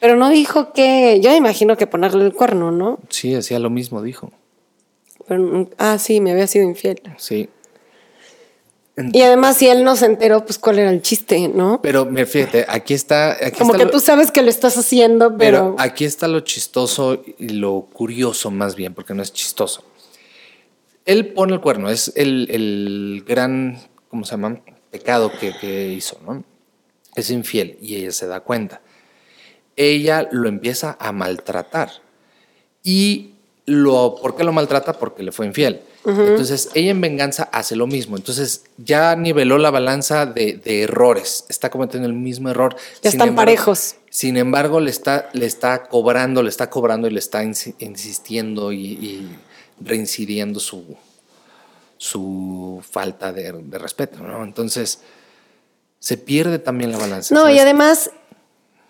[0.00, 2.98] Pero no dijo que, yo me imagino que ponerle el cuerno, ¿no?
[3.08, 4.32] Sí, hacía lo mismo, dijo.
[5.28, 7.00] Pero, ah, sí, me había sido infiel.
[7.18, 7.48] Sí.
[8.96, 11.80] Y además, si él no se enteró, pues cuál era el chiste, ¿no?
[11.80, 13.30] Pero me fíjate, aquí está.
[13.30, 15.76] Aquí Como está que tú sabes que lo estás haciendo, pero.
[15.78, 19.84] aquí está lo chistoso y lo curioso, más bien, porque no es chistoso.
[21.04, 24.60] Él pone el cuerno, es el, gran, ¿cómo se llama?
[24.92, 26.44] Pecado que, que hizo, ¿no?
[27.16, 28.80] Es infiel y ella se da cuenta.
[29.74, 31.90] Ella lo empieza a maltratar.
[32.84, 33.32] Y
[33.66, 34.92] lo, ¿por qué lo maltrata?
[34.92, 35.80] Porque le fue infiel.
[36.04, 38.16] Entonces, ella en venganza hace lo mismo.
[38.16, 41.44] Entonces, ya niveló la balanza de, errores.
[41.48, 42.74] Está cometiendo el mismo error.
[43.02, 43.96] Ya están parejos.
[44.10, 49.28] Sin embargo, le está, le está cobrando, le está cobrando y le está insistiendo y,
[49.80, 50.96] reincidiendo su,
[52.02, 54.42] su falta de, respeto, ¿no?
[54.42, 55.02] Entonces,
[56.00, 57.32] se pierde también la balanza.
[57.32, 58.10] No, y además,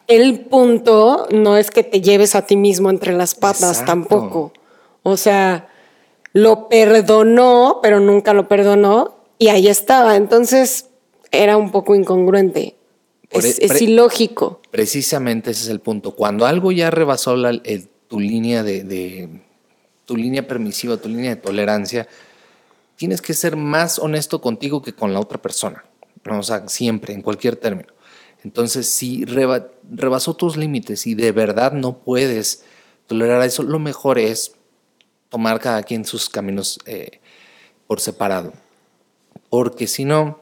[0.07, 4.55] el punto no es que te lleves a ti mismo entre las patas tampoco.
[5.03, 5.69] O sea,
[6.33, 10.17] lo perdonó, pero nunca lo perdonó y ahí estaba.
[10.17, 10.87] Entonces
[11.31, 12.77] era un poco incongruente.
[13.29, 14.63] Es, ilógico.
[14.71, 16.13] Precisamente ese es el punto.
[16.13, 17.37] Cuando algo ya rebasó
[18.09, 19.29] tu línea de,
[20.07, 22.09] tu línea permisiva, tu línea de tolerancia,
[23.03, 25.85] tienes que ser más honesto contigo que con la otra persona.
[26.31, 27.93] O sea, siempre, en cualquier término.
[28.45, 32.63] Entonces, si rebasó tus límites y de verdad no puedes
[33.09, 34.53] tolerar eso, lo mejor es
[35.31, 37.19] tomar cada quien sus caminos eh,
[37.89, 38.53] por separado.
[39.51, 40.39] Porque si no,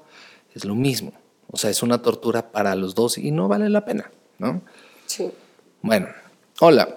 [0.55, 1.14] es lo mismo.
[1.51, 4.61] O sea, es una tortura para los dos y no vale la pena, ¿no?
[5.07, 5.31] Sí.
[5.81, 6.09] Bueno,
[6.59, 6.94] hola,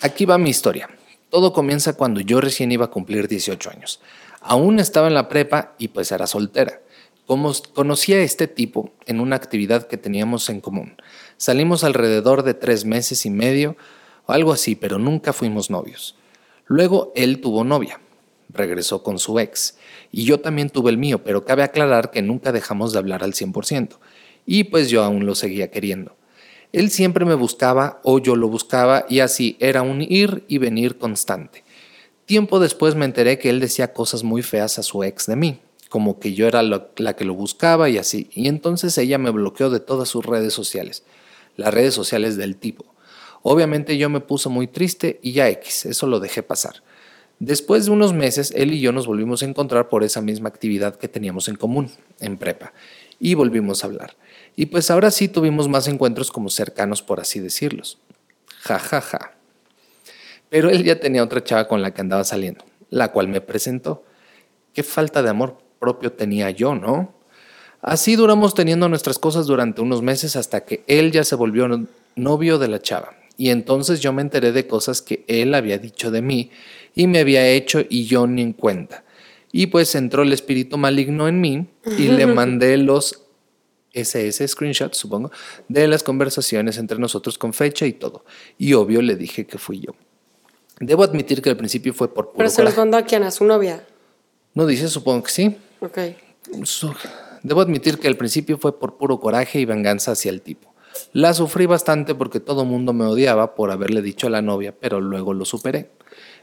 [0.00, 0.88] aquí va mi historia.
[1.28, 4.00] Todo comienza cuando yo recién iba a cumplir 18 años.
[4.46, 6.82] Aún estaba en la prepa y pues era soltera.
[7.26, 10.96] Como conocí a este tipo en una actividad que teníamos en común.
[11.38, 13.78] Salimos alrededor de tres meses y medio
[14.26, 16.16] algo así, pero nunca fuimos novios.
[16.66, 18.00] Luego él tuvo novia,
[18.50, 19.78] regresó con su ex,
[20.12, 23.32] y yo también tuve el mío, pero cabe aclarar que nunca dejamos de hablar al
[23.32, 23.98] 100%,
[24.44, 26.16] y pues yo aún lo seguía queriendo.
[26.72, 30.98] Él siempre me buscaba o yo lo buscaba y así era un ir y venir
[30.98, 31.63] constante.
[32.26, 35.60] Tiempo después me enteré que él decía cosas muy feas a su ex de mí,
[35.90, 39.68] como que yo era la que lo buscaba y así, y entonces ella me bloqueó
[39.68, 41.02] de todas sus redes sociales,
[41.56, 42.86] las redes sociales del tipo.
[43.42, 46.82] Obviamente yo me puse muy triste y ya X, eso lo dejé pasar.
[47.40, 50.96] Después de unos meses, él y yo nos volvimos a encontrar por esa misma actividad
[50.96, 52.72] que teníamos en común, en prepa,
[53.20, 54.16] y volvimos a hablar.
[54.56, 57.98] Y pues ahora sí tuvimos más encuentros como cercanos, por así decirlos.
[58.62, 59.33] Ja, ja, ja.
[60.54, 64.04] Pero él ya tenía otra chava con la que andaba saliendo, la cual me presentó.
[64.72, 67.12] Qué falta de amor propio tenía yo, ¿no?
[67.82, 71.68] Así duramos teniendo nuestras cosas durante unos meses hasta que él ya se volvió
[72.14, 73.16] novio de la chava.
[73.36, 76.52] Y entonces yo me enteré de cosas que él había dicho de mí
[76.94, 79.02] y me había hecho y yo ni en cuenta.
[79.50, 81.66] Y pues entró el espíritu maligno en mí
[81.98, 83.24] y le mandé los
[83.92, 85.32] SS screenshots, supongo,
[85.66, 88.24] de las conversaciones entre nosotros con fecha y todo.
[88.56, 89.94] Y obvio le dije que fui yo.
[90.80, 93.22] Debo admitir que al principio fue por puro ¿Pero se los mandó a quién?
[93.22, 93.84] ¿A su novia?
[94.54, 95.56] No dice, supongo que sí.
[95.80, 95.98] Ok.
[97.42, 100.74] Debo admitir que al principio fue por puro coraje y venganza hacia el tipo.
[101.12, 104.74] La sufrí bastante porque todo el mundo me odiaba por haberle dicho a la novia,
[104.78, 105.90] pero luego lo superé.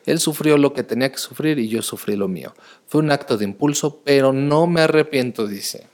[0.06, 2.54] Él sufrió lo que tenía que sufrir y yo sufrí lo mío.
[2.88, 5.88] Fue un acto de impulso, pero no me arrepiento, dice.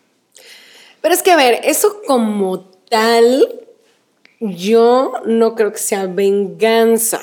[1.02, 3.48] Pero es que, a ver, eso como tal,
[4.40, 7.22] yo no creo que sea venganza.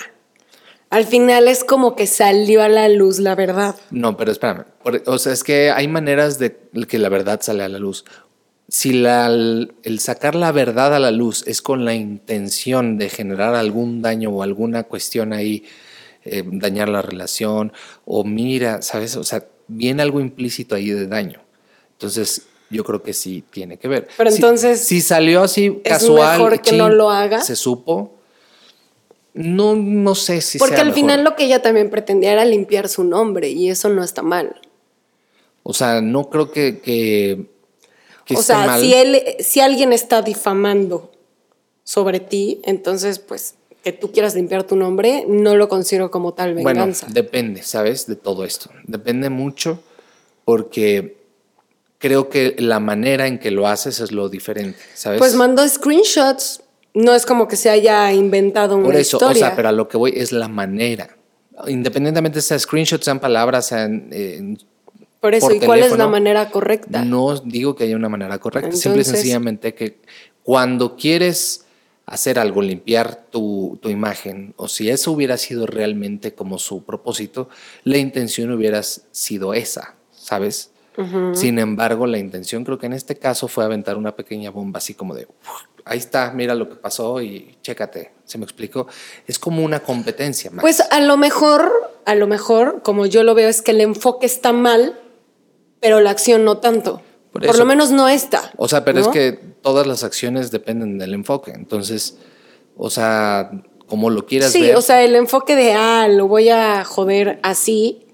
[0.94, 3.74] Al final es como que salió a la luz la verdad.
[3.90, 4.64] No, pero espérame.
[5.06, 6.56] O sea, es que hay maneras de
[6.88, 8.04] que la verdad sale a la luz
[8.68, 13.54] si la, el sacar la verdad a la luz es con la intención de generar
[13.54, 15.64] algún daño o alguna cuestión ahí,
[16.24, 17.72] eh, dañar la relación,
[18.04, 19.16] o mira, ¿sabes?
[19.16, 21.40] O sea, viene algo implícito ahí de daño.
[21.92, 24.08] Entonces, yo creo que sí tiene que ver.
[24.16, 24.80] Pero entonces.
[24.80, 26.38] Si, salió así casual.
[26.38, 27.42] Mejor que no lo haga.
[27.42, 28.14] Se supo.
[29.34, 33.04] No, no sé si Porque al final lo que ella también pretendía era limpiar su
[33.04, 34.60] nombre y eso no está mal.
[35.62, 37.48] O sea, no creo que
[38.32, 41.12] o sea, si él, si alguien está difamando
[41.82, 46.54] sobre ti, entonces pues que tú quieras limpiar tu nombre, no lo considero como tal
[46.54, 47.06] venganza.
[47.06, 48.06] Bueno, depende, ¿sabes?
[48.06, 48.70] De todo esto.
[48.84, 49.82] Depende mucho
[50.46, 51.18] porque
[51.98, 55.18] creo que la manera en que lo haces es lo diferente, ¿sabes?
[55.18, 56.62] Pues mandó screenshots.
[56.94, 59.46] No es como que se haya inventado una Por eso, historia.
[59.46, 61.16] o sea, pero a lo que voy es la manera.
[61.66, 64.10] independientemente sea screenshot, sean palabras, sean...
[65.20, 67.04] por eso, ¿y cuál es la manera correcta?
[67.04, 69.98] No digo que haya una manera correcta, simple y sencillamente que
[70.42, 71.64] cuando quieres
[72.06, 77.48] hacer algo, limpiar tu, tu, imagen, o si eso hubiera sido realmente como su propósito,
[77.82, 80.70] la intención hubiera sido esa, ¿sabes?
[81.32, 84.94] Sin embargo, la intención creo que en este caso fue aventar una pequeña bomba así
[84.94, 85.26] como de,
[85.84, 88.86] ahí está, mira lo que pasó y chécate, ¿se me explicó?
[89.26, 90.50] Es como una competencia.
[90.60, 91.70] Pues a lo mejor,
[92.04, 94.98] a lo mejor, como yo lo veo, es que el enfoque está mal,
[95.80, 97.02] pero la acción no tanto.
[97.32, 98.52] Por, lo menos no está.
[98.56, 101.50] O sea, pero es que todas las acciones dependen del enfoque.
[101.50, 102.16] Entonces,
[102.76, 103.50] o sea,
[103.88, 104.62] como lo quieras ver.
[104.62, 108.06] Sí, o sea, el enfoque de, ah, lo voy a joder así,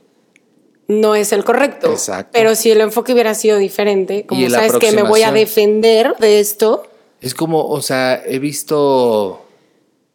[0.89, 1.93] no es el correcto.
[1.93, 2.31] Exacto.
[2.33, 6.41] Pero si el enfoque hubiera sido diferente, como sabes que me voy a defender de
[6.41, 6.90] esto.
[7.21, 9.47] Es como, o sea, he visto.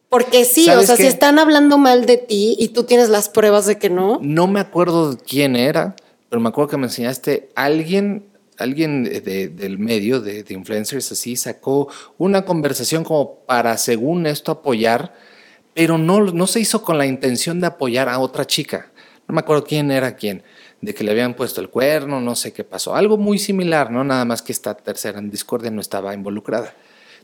[0.08, 3.66] Porque sí, o sea, si están hablando mal de ti y tú tienes las pruebas
[3.66, 4.18] de que no.
[4.22, 5.96] No me acuerdo de quién era,
[6.28, 8.24] pero me acuerdo que me enseñaste alguien
[8.58, 11.88] alguien del medio, de, influencers así, sacó
[12.18, 15.14] una conversación como para, según esto, apoyar,
[15.74, 18.90] pero no, no se hizo con la intención de apoyar a otra chica.
[19.28, 20.42] No me acuerdo quién era quién,
[20.80, 22.94] de que le habían puesto el cuerno, no sé qué pasó.
[22.94, 24.04] Algo muy similar, ¿no?
[24.04, 26.74] Nada más que esta tercera en Discordia no estaba involucrada.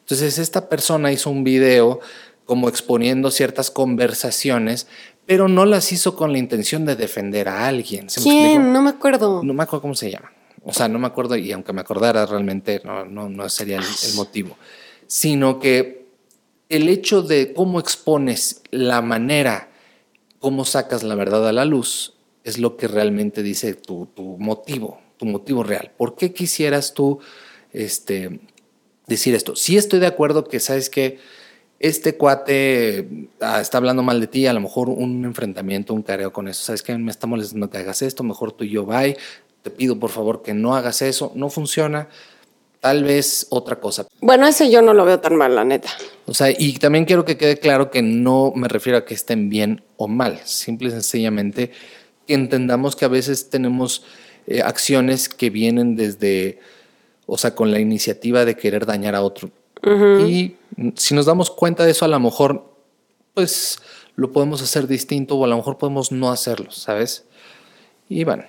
[0.02, 2.00] Entonces, esta persona hizo un video
[2.44, 4.86] como exponiendo ciertas conversaciones,
[5.26, 8.08] pero no las hizo con la intención de defender a alguien.
[8.22, 8.72] ¿Quién?
[8.72, 9.42] No me acuerdo.
[9.42, 10.32] No me acuerdo cómo se llama.
[10.64, 14.14] O sea, no me acuerdo y aunque me acordara realmente no, no, no sería el,
[14.14, 14.56] motivo,
[15.06, 16.06] sino que
[16.68, 19.70] el hecho de cómo expones la manera,
[20.38, 25.00] cómo sacas la verdad a la luz, es lo que realmente dice tu, tu motivo,
[25.16, 25.90] tu motivo real.
[25.96, 27.18] ¿Por qué quisieras tú
[27.72, 28.40] este,
[29.06, 29.56] decir esto?
[29.56, 31.18] Sí estoy de acuerdo que, ¿sabes que
[31.78, 36.32] Este cuate ah, está hablando mal de ti, a lo mejor un enfrentamiento, un careo
[36.32, 36.62] con eso.
[36.62, 36.96] ¿Sabes qué?
[36.96, 39.16] Me está molestando que hagas esto, mejor tú y yo, bye
[39.62, 42.08] te pido por favor que no hagas eso, no funciona,
[42.80, 44.06] tal vez otra cosa.
[44.20, 45.88] Bueno, ese yo no lo veo tan mal, la neta.
[46.26, 49.48] O sea, y también quiero que quede claro que no me refiero a que estén
[49.48, 51.70] bien o mal, simple y sencillamente
[52.26, 54.04] que entendamos que a veces tenemos
[54.46, 56.60] eh, acciones que vienen desde,
[57.32, 59.50] o sea, con la iniciativa de querer dañar a otro.
[60.26, 60.54] Y
[60.96, 62.62] si nos damos cuenta de eso, a lo mejor,
[63.32, 63.78] pues
[64.16, 67.24] lo podemos hacer distinto o a lo mejor podemos no hacerlo, ¿sabes?
[68.08, 68.44] Y bueno,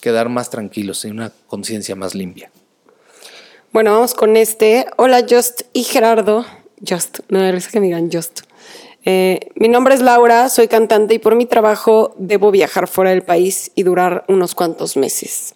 [0.00, 2.52] quedar más tranquilos y una conciencia más limpia.
[3.72, 4.86] Bueno, vamos con este.
[4.96, 6.46] Hola, Just y Gerardo.
[6.88, 8.42] Just, no me que me digan Just.
[9.04, 13.22] Eh, mi nombre es Laura, soy cantante y por mi trabajo debo viajar fuera del
[13.22, 15.54] país y durar unos cuantos meses.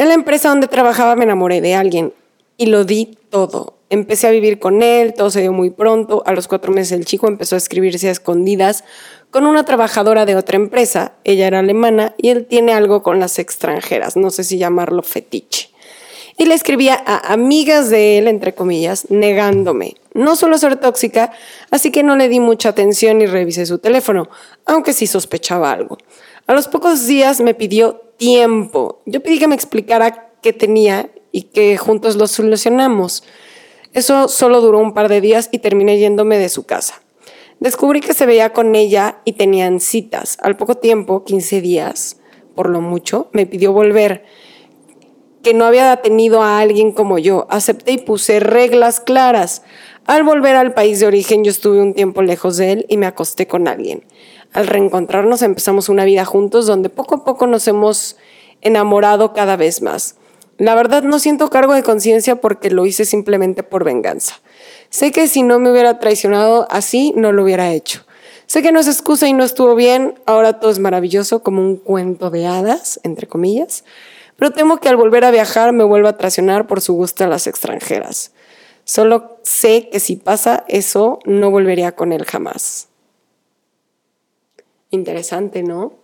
[0.00, 2.14] En la empresa donde trabajaba me enamoré de alguien
[2.56, 3.74] y lo di todo.
[3.90, 6.22] Empecé a vivir con él, todo se dio muy pronto.
[6.24, 8.82] A los cuatro meses el chico empezó a escribirse a escondidas
[9.30, 11.12] con una trabajadora de otra empresa.
[11.24, 15.68] Ella era alemana y él tiene algo con las extranjeras, no sé si llamarlo fetiche.
[16.38, 19.96] Y le escribía a amigas de él, entre comillas, negándome.
[20.14, 21.30] No suelo ser tóxica,
[21.70, 24.30] así que no le di mucha atención y revisé su teléfono,
[24.64, 25.98] aunque sí sospechaba algo.
[26.50, 29.02] A los pocos días me pidió tiempo.
[29.06, 33.22] Yo pedí que me explicara qué tenía y que juntos lo solucionamos.
[33.92, 37.02] Eso solo duró un par de días y terminé yéndome de su casa.
[37.60, 40.38] Descubrí que se veía con ella y tenían citas.
[40.42, 42.18] Al poco tiempo, 15 días,
[42.56, 44.24] por lo mucho, me pidió volver,
[45.44, 47.46] que no había tenido a alguien como yo.
[47.48, 49.62] Acepté y puse reglas claras.
[50.04, 53.06] Al volver al país de origen, yo estuve un tiempo lejos de él y me
[53.06, 54.02] acosté con alguien.
[54.52, 58.16] Al reencontrarnos empezamos una vida juntos donde poco a poco nos hemos
[58.60, 60.16] enamorado cada vez más.
[60.58, 64.40] La verdad no siento cargo de conciencia porque lo hice simplemente por venganza.
[64.90, 68.04] Sé que si no me hubiera traicionado así, no lo hubiera hecho.
[68.46, 71.76] Sé que no es excusa y no estuvo bien, ahora todo es maravilloso como un
[71.76, 73.84] cuento de hadas, entre comillas,
[74.36, 77.28] pero temo que al volver a viajar me vuelva a traicionar por su gusto a
[77.28, 78.32] las extranjeras.
[78.84, 82.89] Solo sé que si pasa eso, no volvería con él jamás.
[84.90, 85.94] Interesante, ¿no?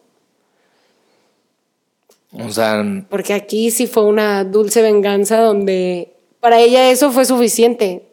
[2.33, 2.85] O sea...
[3.09, 8.09] Porque aquí sí fue una dulce venganza donde para ella eso fue suficiente.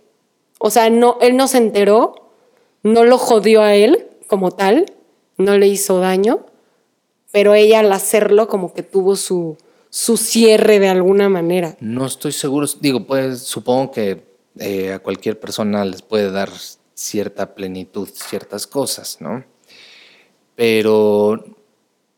[0.59, 2.31] O sea, no, él no se enteró,
[2.83, 4.85] no lo jodió a él como tal,
[5.37, 6.45] no le hizo daño,
[7.31, 9.57] pero ella al hacerlo como que tuvo su,
[9.89, 11.75] su cierre de alguna manera.
[11.79, 14.23] No estoy seguro, digo, pues supongo que
[14.59, 16.49] eh, a cualquier persona les puede dar
[16.93, 19.43] cierta plenitud, ciertas cosas, ¿no?
[20.55, 21.43] Pero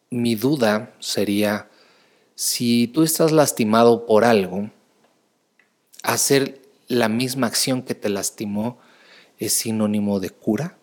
[0.09, 1.69] mi duda sería,
[2.35, 4.69] si tú estás lastimado por algo,
[6.03, 8.77] hacer la misma acción que te lastimó
[9.39, 10.77] es sinónimo de cura?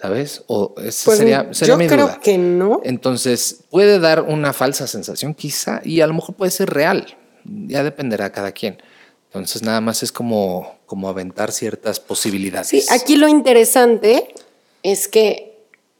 [0.00, 0.44] ¿Sabes?
[0.46, 2.20] O esa Pues, sería, sería yo mi creo duda.
[2.20, 2.80] que no.
[2.84, 7.16] Entonces, puede dar una falsa sensación quizá y a lo mejor puede ser real.
[7.44, 8.78] Ya dependerá de cada quien.
[9.26, 12.68] Entonces, nada más es como, como aventar ciertas posibilidades.
[12.68, 14.34] Sí, aquí lo interesante
[14.82, 15.49] es que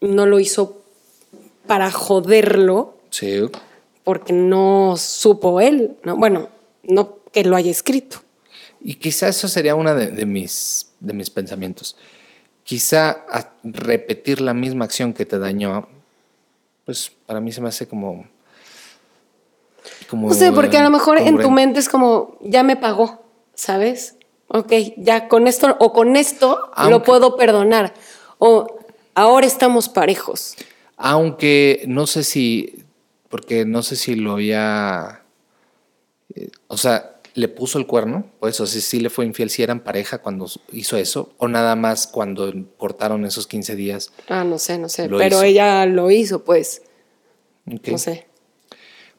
[0.00, 0.78] no lo hizo
[1.66, 3.40] para joderlo, Sí,
[4.04, 6.16] porque no supo él, ¿no?
[6.16, 6.48] Bueno,
[6.84, 8.18] no que lo haya escrito.
[8.80, 11.96] Y quizá eso sería uno de, de mis, de mis pensamientos.
[12.64, 13.24] Quizá
[13.64, 15.86] repetir la misma acción que te dañó,
[16.86, 18.26] pues para mí se me hace como...
[20.08, 23.22] como No sé, porque a lo mejor en tu mente es como, ya me pagó,
[23.54, 24.16] ¿sabes?
[24.48, 27.92] Ok, ya con esto o con esto Aunque- lo puedo perdonar.
[28.38, 28.78] O
[29.20, 30.56] ahora estamos parejos.
[30.96, 32.85] Aunque no sé si,
[33.28, 35.22] porque no sé si lo había,
[36.35, 39.80] eh, o sea, le puso el cuerno, pues, o si le fue infiel, si eran
[39.80, 44.12] pareja cuando hizo eso, o nada más cuando cortaron esos 15 días.
[44.28, 45.09] Ah, no sé, no sé.
[45.09, 45.42] Pero hizo.
[45.42, 46.83] ella lo hizo, pues.
[47.64, 48.26] No sé.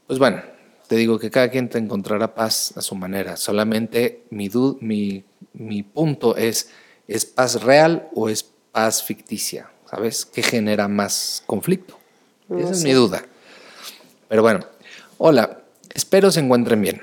[0.07, 0.41] Pues bueno,
[0.87, 3.37] te digo que cada quien te encontrará paz a su manera.
[3.37, 4.49] Solamente mi,
[4.81, 6.69] mi, mi punto es,
[7.07, 9.70] ¿es paz real o es paz ficticia?
[9.91, 10.25] ¿Sabes?
[10.25, 11.97] ¿Qué genera más conflicto?
[12.57, 13.25] Esa es mi duda.
[14.29, 14.61] Pero bueno,
[15.17, 17.01] hola, espero se encuentren bien.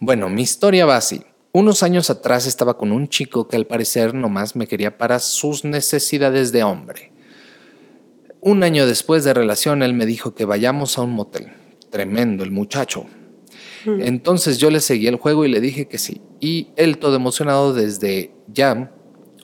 [0.00, 1.22] Bueno, mi historia va así.
[1.52, 5.64] Unos años atrás estaba con un chico que al parecer nomás me quería para sus
[5.64, 7.12] necesidades de hombre.
[8.40, 11.52] Un año después de relación, él me dijo que vayamos a un motel.
[11.90, 13.06] Tremendo el muchacho.
[13.86, 16.20] Entonces yo le seguí el juego y le dije que sí.
[16.40, 18.90] Y él todo emocionado desde ya.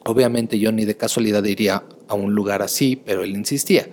[0.04, 3.88] Obviamente yo ni de casualidad iría a un lugar así, pero él insistía.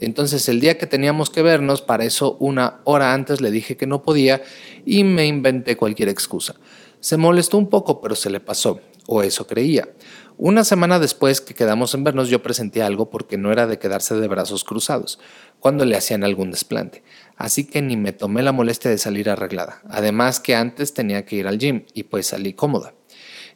[0.00, 3.86] Entonces el día que teníamos que vernos, para eso una hora antes le dije que
[3.86, 4.42] no podía
[4.86, 6.54] y me inventé cualquier excusa.
[7.00, 9.88] Se molestó un poco, pero se le pasó, o eso creía.
[10.36, 14.14] Una semana después que quedamos en vernos, yo presenté algo porque no era de quedarse
[14.14, 15.18] de brazos cruzados,
[15.58, 17.02] cuando le hacían algún desplante.
[17.36, 19.82] Así que ni me tomé la molestia de salir arreglada.
[19.88, 22.94] Además que antes tenía que ir al gym y pues salí cómoda.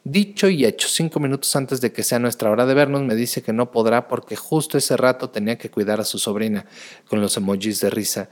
[0.05, 3.43] Dicho y hecho, cinco minutos antes de que sea nuestra hora de vernos, me dice
[3.43, 6.67] que no podrá porque justo ese rato tenía que cuidar a su sobrina,
[7.09, 8.29] con los emojis de risa.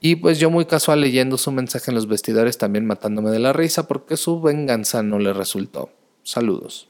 [0.00, 3.52] Y pues yo muy casual leyendo su mensaje en los vestidores, también matándome de la
[3.52, 5.90] risa porque su venganza no le resultó.
[6.24, 6.88] Saludos.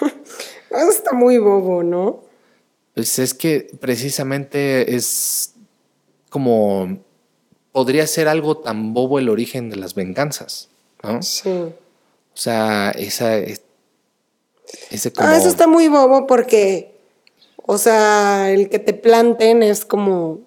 [0.70, 2.22] Está muy bobo, ¿no?
[2.94, 5.54] Pues es que precisamente es
[6.30, 6.98] como
[7.72, 10.70] podría ser algo tan bobo el origen de las venganzas,
[11.02, 11.22] ¿no?
[11.22, 11.72] Sí.
[12.34, 13.62] O sea, esa es-
[14.90, 16.94] ese como Ah, eso está muy bobo porque,
[17.56, 20.40] o sea, el que te planten es como,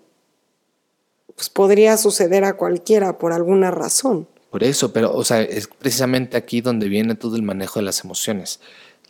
[1.35, 4.27] pues podría suceder a cualquiera por alguna razón.
[4.49, 8.03] por eso, pero o sea, es precisamente aquí donde viene todo el manejo de las
[8.03, 8.59] emociones.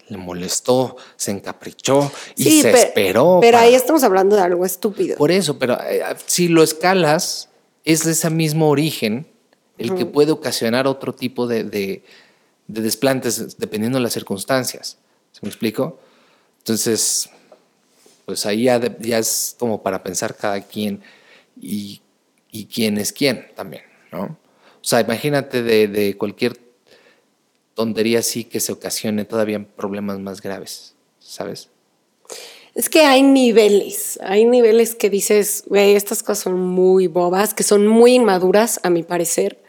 [0.08, 3.40] Le molestó, se encaprichó y Sí, se pe- esperó.
[3.42, 5.18] Pero para- ahí estamos hablando de algo estúpido.
[5.18, 7.50] Por eso, pero eh, si lo escalas,
[7.84, 9.28] es de ese mismo origen
[9.78, 12.04] el que puede ocasionar otro tipo de, de-
[12.68, 14.98] de desplantes dependiendo de las circunstancias.
[15.32, 16.00] ¿Se me explico?
[16.60, 17.30] Entonces,
[18.26, 21.02] pues ahí ya, es como para pensar cada quien
[21.60, 22.02] y,
[22.52, 24.24] y quién es quién también, ¿no?
[24.24, 26.58] O sea, imagínate de, de cualquier
[27.74, 31.70] tontería así que se ocasione todavía problemas más graves, ¿sabes?
[32.76, 37.62] Es que hay niveles, hay niveles que dices, güey, estas cosas son muy bobas, que
[37.62, 39.60] son muy inmaduras, a mi parecer.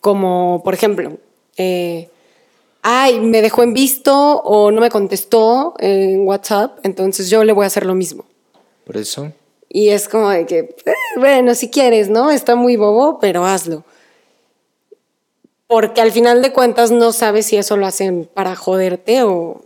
[0.00, 1.18] Como, por ejemplo,
[1.56, 2.08] eh,
[2.82, 7.64] ay, me dejó en visto o no me contestó en WhatsApp, entonces yo le voy
[7.64, 8.24] a hacer lo mismo.
[8.84, 9.32] Por eso,
[9.68, 12.30] Y es como de que, eh, bueno, si quieres, ¿no?
[12.30, 13.84] Está muy bobo, pero hazlo.
[15.66, 19.62] Porque al final de cuentas no sabes si eso lo hacen para joderte o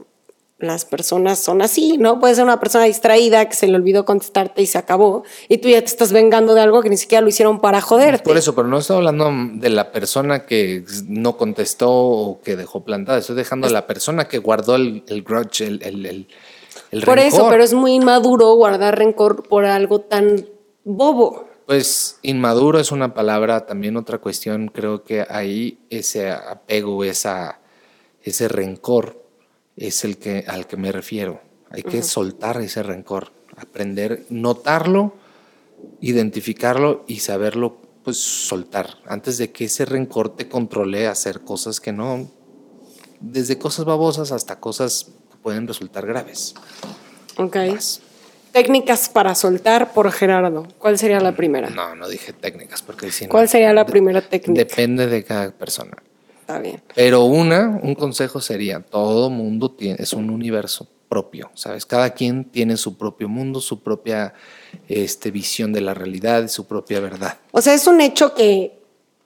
[0.58, 2.18] las personas son así, ¿no?
[2.18, 5.68] Puede ser una persona distraída que se le olvidó contestarte y se acabó, y tú
[5.68, 8.24] ya te estás vengando de algo que ni siquiera lo hicieron para joderte.
[8.24, 12.84] Por eso, pero no estoy hablando de la persona que no contestó o que dejó
[12.84, 13.18] plantada.
[13.18, 16.28] Estoy dejando a la persona que guardó el, el grudge, el, el, el,
[16.90, 20.48] el Por eso, pero es muy inmaduro guardar rencor por algo tan
[20.84, 21.44] bobo.
[21.66, 27.60] Pues inmaduro es una palabra, también otra cuestión, creo que ahí ese apego, esa,
[28.22, 29.25] ese rencor
[29.76, 31.40] es el que, al que me refiero.
[31.70, 35.14] Hay que soltar ese rencor, aprender, notarlo,
[36.00, 41.80] identificarlo y saberlo pues soltar antes de que ese rencor te controle a hacer cosas
[41.80, 42.30] que no,
[43.20, 46.54] desde cosas babosas hasta cosas que pueden resultar graves.
[47.36, 47.56] Ok.
[48.52, 50.66] Técnicas para soltar por Gerardo.
[50.78, 51.68] ¿Cuál sería la primera?
[51.68, 54.58] No, no dije técnicas porque si no- ¿Cuál sería la primera técnica?
[54.58, 55.96] Depende de cada persona.
[56.46, 56.80] Está bien.
[56.94, 60.86] Pero una, un consejo sería, todo mundo tiene, es un universo.
[61.08, 61.86] propio, ¿sabes?
[61.86, 64.34] Cada quien tiene su propio mundo, su propia
[64.88, 67.38] este, visión de la realidad, su propia verdad.
[67.52, 68.78] O sea, es un hecho que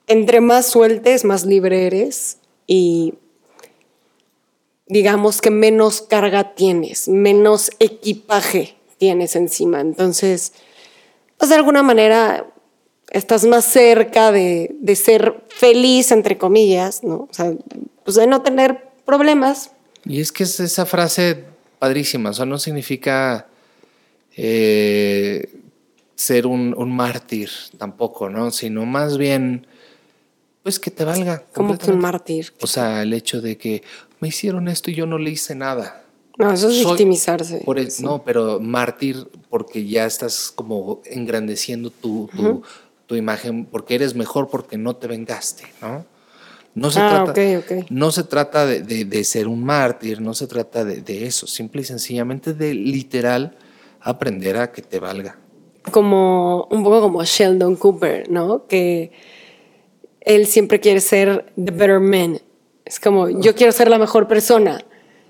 [0.07, 3.15] entre más sueltes, más libre eres y
[4.87, 9.81] digamos que menos carga tienes, menos equipaje tienes encima.
[9.81, 10.53] Entonces,
[11.37, 12.50] pues de alguna manera
[13.11, 17.27] estás más cerca de, de ser feliz, entre comillas, ¿no?
[17.29, 17.53] O sea,
[18.03, 19.71] pues de no tener problemas.
[20.05, 21.45] Y es que es esa frase
[21.77, 23.47] padrísima, o sea, no significa
[24.35, 25.49] eh,
[26.15, 28.51] ser un, un, mártir tampoco, ¿no?
[28.51, 29.67] Sino más bien,
[30.63, 31.43] pues que te valga.
[31.53, 32.53] ¿Cómo que un mártir?
[32.61, 33.83] O sea, el hecho de que
[34.19, 36.03] me hicieron esto y yo no le hice nada.
[36.37, 37.61] No, eso es victimizarse.
[37.65, 42.63] Por No, pero mártir porque ya estás como engrandeciendo tu, tu,
[43.11, 46.05] tu, imagen, porque eres mejor porque no te vengaste, ¿no?
[46.73, 47.41] No se ah, trata,
[47.89, 51.81] No se trata de, de, ser un mártir, no se trata de, de, eso, simple
[51.81, 53.57] y sencillamente de literal
[53.99, 55.37] aprender a que te valga.
[55.91, 58.67] Como un poco como Sheldon Cooper, ¿no?
[58.67, 59.11] Que
[60.21, 62.39] él siempre quiere ser the better man.
[62.85, 64.81] Es como, yo quiero ser la mejor persona.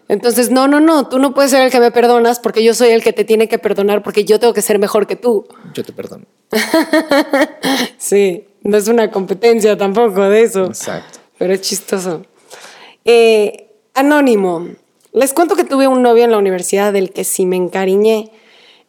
[0.08, 2.90] Entonces, no, no, no, tú no puedes ser el que me perdonas porque yo soy
[2.90, 5.48] el que te tiene que perdonar porque yo tengo que ser mejor que tú.
[5.74, 6.26] Yo te perdono.
[7.98, 10.66] sí, no es una competencia tampoco de eso.
[10.66, 12.24] Exacto pero es chistoso.
[13.04, 14.68] Eh, anónimo.
[15.12, 18.32] Les cuento que tuve un novio en la universidad del que sí me encariñé.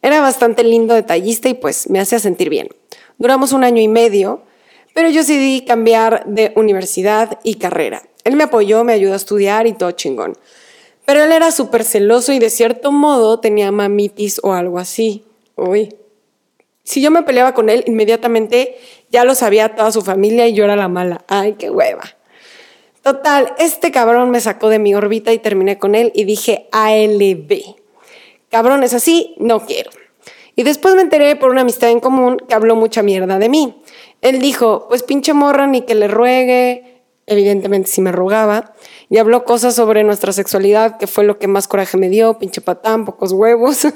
[0.02, 2.68] Era bastante lindo, detallista y pues me hacía sentir bien.
[3.16, 4.42] Duramos un año y medio,
[4.92, 8.02] pero yo decidí cambiar de universidad y carrera.
[8.24, 10.36] Él me apoyó, me ayudó a estudiar y todo chingón.
[11.05, 15.24] Pero él era súper celoso y de cierto modo tenía mamitis o algo así.
[15.57, 15.94] Uy.
[16.84, 18.76] Si yo me peleaba con él, inmediatamente
[19.11, 21.24] ya lo sabía toda su familia y yo era la mala.
[21.28, 22.03] Ay, qué hueva.
[23.03, 27.76] Total, este cabrón me sacó de mi órbita y terminé con él y dije ALB.
[28.48, 29.90] Cabrón es así, no quiero.
[30.55, 33.82] Y después me enteré por una amistad en común que habló mucha mierda de mí.
[34.20, 37.03] Él dijo, pues pinche morra, ni que le ruegue.
[37.26, 38.71] Evidentemente sí me rogaba.
[39.12, 42.38] Y habló cosas sobre nuestra sexualidad, que fue lo que más coraje me dio.
[42.38, 43.86] Pinche patán, pocos huevos.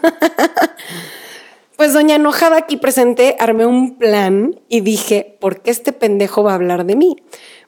[1.78, 6.52] pues doña enojada aquí presente, armé un plan y dije, ¿por qué este pendejo va
[6.52, 7.16] a hablar de mí?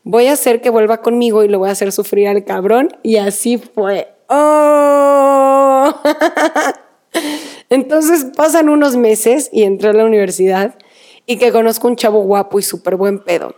[0.04, 2.90] voy a hacer que vuelva conmigo y lo voy a hacer sufrir al cabrón.
[3.02, 4.08] Y así fue.
[4.28, 5.94] ¡Oh!
[7.70, 10.74] Entonces pasan unos meses y entré a la universidad
[11.24, 13.54] y que conozco un chavo guapo y súper buen pedo.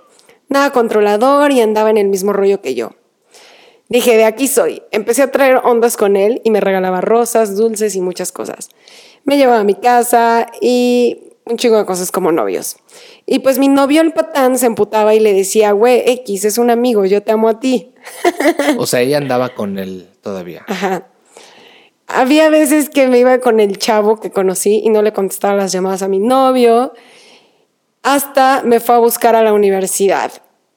[0.49, 2.93] Nada controlador y andaba en el mismo rollo que yo.
[3.91, 4.83] Dije, de aquí soy.
[4.93, 8.69] Empecé a traer ondas con él y me regalaba rosas, dulces y muchas cosas.
[9.25, 12.77] Me llevaba a mi casa y un chingo de cosas como novios.
[13.27, 16.71] Y pues mi novio el patán se emputaba y le decía, güey, X es un
[16.71, 17.93] amigo, yo te amo a ti.
[18.79, 20.65] O sea, ella andaba con él todavía.
[20.69, 21.09] Ajá.
[22.07, 25.73] Había veces que me iba con el chavo que conocí y no le contestaba las
[25.73, 26.93] llamadas a mi novio.
[28.05, 30.31] Hasta me fue a buscar a la universidad.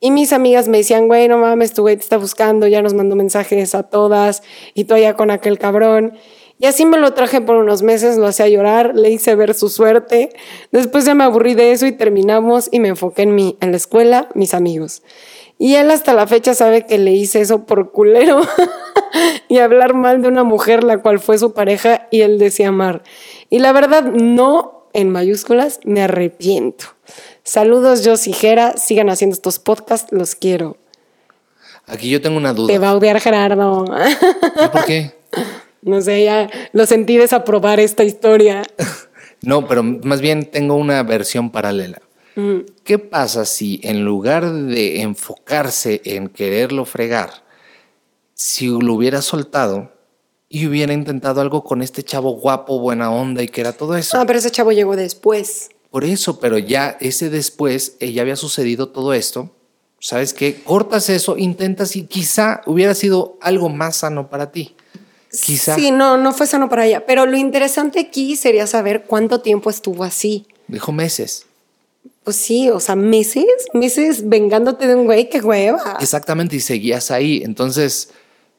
[0.05, 2.93] Y mis amigas me decían, güey, no mames, tu güey te está buscando, ya nos
[2.93, 4.43] mandó mensajes a todas
[4.73, 6.17] y tú con aquel cabrón.
[6.59, 9.69] Y así me lo traje por unos meses, lo hacía llorar, le hice ver su
[9.69, 10.27] suerte.
[10.73, 13.77] Después ya me aburrí de eso y terminamos y me enfoqué en mí, en la
[13.77, 15.03] escuela, mis amigos.
[15.57, 18.41] Y él hasta la fecha sabe que le hice eso por culero
[19.47, 23.03] y hablar mal de una mujer la cual fue su pareja y él decía amar.
[23.49, 26.87] Y la verdad, no, en mayúsculas, me arrepiento.
[27.43, 30.77] Saludos, yo Jera, sigan haciendo estos podcasts, los quiero.
[31.85, 32.71] Aquí yo tengo una duda.
[32.71, 33.85] Te va a odiar Gerardo.
[34.71, 35.11] ¿Por qué?
[35.85, 38.63] No sé, ya lo sentí desaprobar esta historia.
[39.41, 42.01] no, pero más bien tengo una versión paralela.
[42.35, 42.59] Mm.
[42.85, 47.43] ¿Qué pasa si en lugar de enfocarse en quererlo fregar,
[48.33, 49.91] si lo hubiera soltado
[50.47, 54.17] y hubiera intentado algo con este chavo guapo, buena onda y que era todo eso?
[54.17, 55.69] Ah, pero ese chavo llegó después.
[55.93, 59.51] Por eso, pero ya ese después, eh, ya había sucedido todo esto.
[59.99, 60.55] ¿Sabes qué?
[60.55, 64.75] Cortas eso, intentas y quizá hubiera sido algo más sano para ti.
[65.29, 67.05] Sí, no, no fue sano para ella.
[67.05, 70.47] Pero lo interesante aquí sería saber cuánto tiempo estuvo así.
[70.67, 71.45] Dijo meses.
[72.23, 75.99] Pues sí, o sea, meses, meses vengándote de un güey, qué hueva.
[76.01, 77.43] Exactamente, y seguías ahí.
[77.45, 78.09] Entonces,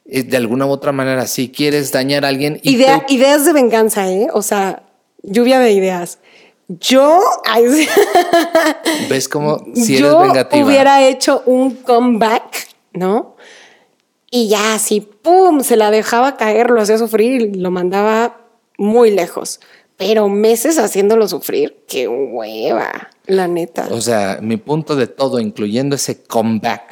[0.05, 2.61] eh, de alguna u otra manera, si quieres dañar a alguien.
[2.63, 4.29] Ideas de venganza, ¿eh?
[4.31, 4.83] O sea,
[5.21, 6.19] lluvia de ideas.
[6.67, 7.19] Yo.
[9.09, 10.65] ¿Ves cómo si eres vengativa?
[10.65, 13.35] hubiera hecho un comeback, ¿no?
[14.31, 15.61] Y ya así, ¡pum!
[15.61, 18.41] Se la dejaba caer, lo hacía sufrir y lo mandaba
[18.77, 19.59] muy lejos.
[19.97, 23.87] Pero meses haciéndolo sufrir, qué hueva, la neta.
[23.91, 26.91] O sea, mi punto de todo, incluyendo ese comeback,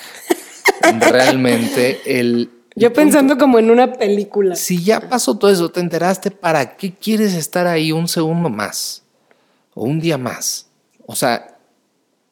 [1.12, 4.56] realmente el Yo pensando como en una película.
[4.56, 9.03] Si ya pasó todo eso, te enteraste, ¿para qué quieres estar ahí un segundo más?
[9.74, 10.68] O un día más.
[11.06, 11.58] O sea,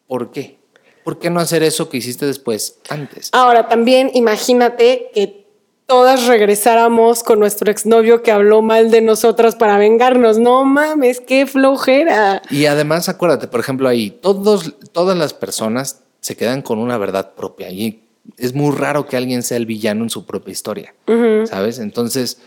[0.08, 0.60] ¿por qué?
[1.04, 3.30] ¿Por qué no hacer eso que hiciste después, antes?
[3.34, 5.42] Ahora, también imagínate que
[5.88, 10.38] todas regresáramos con nuestro exnovio que habló mal de nosotras para vengarnos.
[10.38, 12.42] No mames, qué flojera.
[12.50, 17.34] Y además, acuérdate, por ejemplo, ahí, todos, todas las personas se quedan con una verdad
[17.34, 17.70] propia.
[17.72, 18.04] Y
[18.38, 20.94] es muy raro que alguien sea el villano en su propia historia,
[21.46, 21.80] ¿sabes?
[21.80, 22.40] Entonces,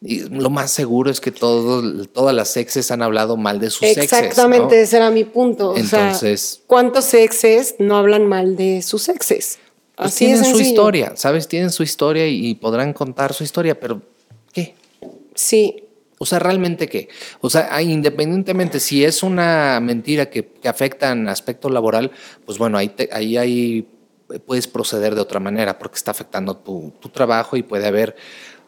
[0.00, 4.04] lo más seguro es que todos, todas las exes han hablado mal de sus exes.
[4.04, 5.76] Exactamente, ese era mi punto.
[5.76, 9.58] Entonces, ¿cuántos exes no hablan mal de sus exes?
[9.96, 11.48] Pues Así tienen su historia, ¿sabes?
[11.48, 14.00] Tienen su historia y, podrán contar su historia, pero
[14.52, 14.76] ¿qué?
[15.34, 15.84] Sí.
[16.20, 17.08] O sea, ¿realmente qué?
[17.40, 22.12] O sea, independientemente si es una mentira que, afecta en aspecto laboral,
[22.44, 23.88] pues bueno, ahí, ahí hay
[24.46, 28.16] puedes proceder de otra manera porque está afectando tu, trabajo y puede haber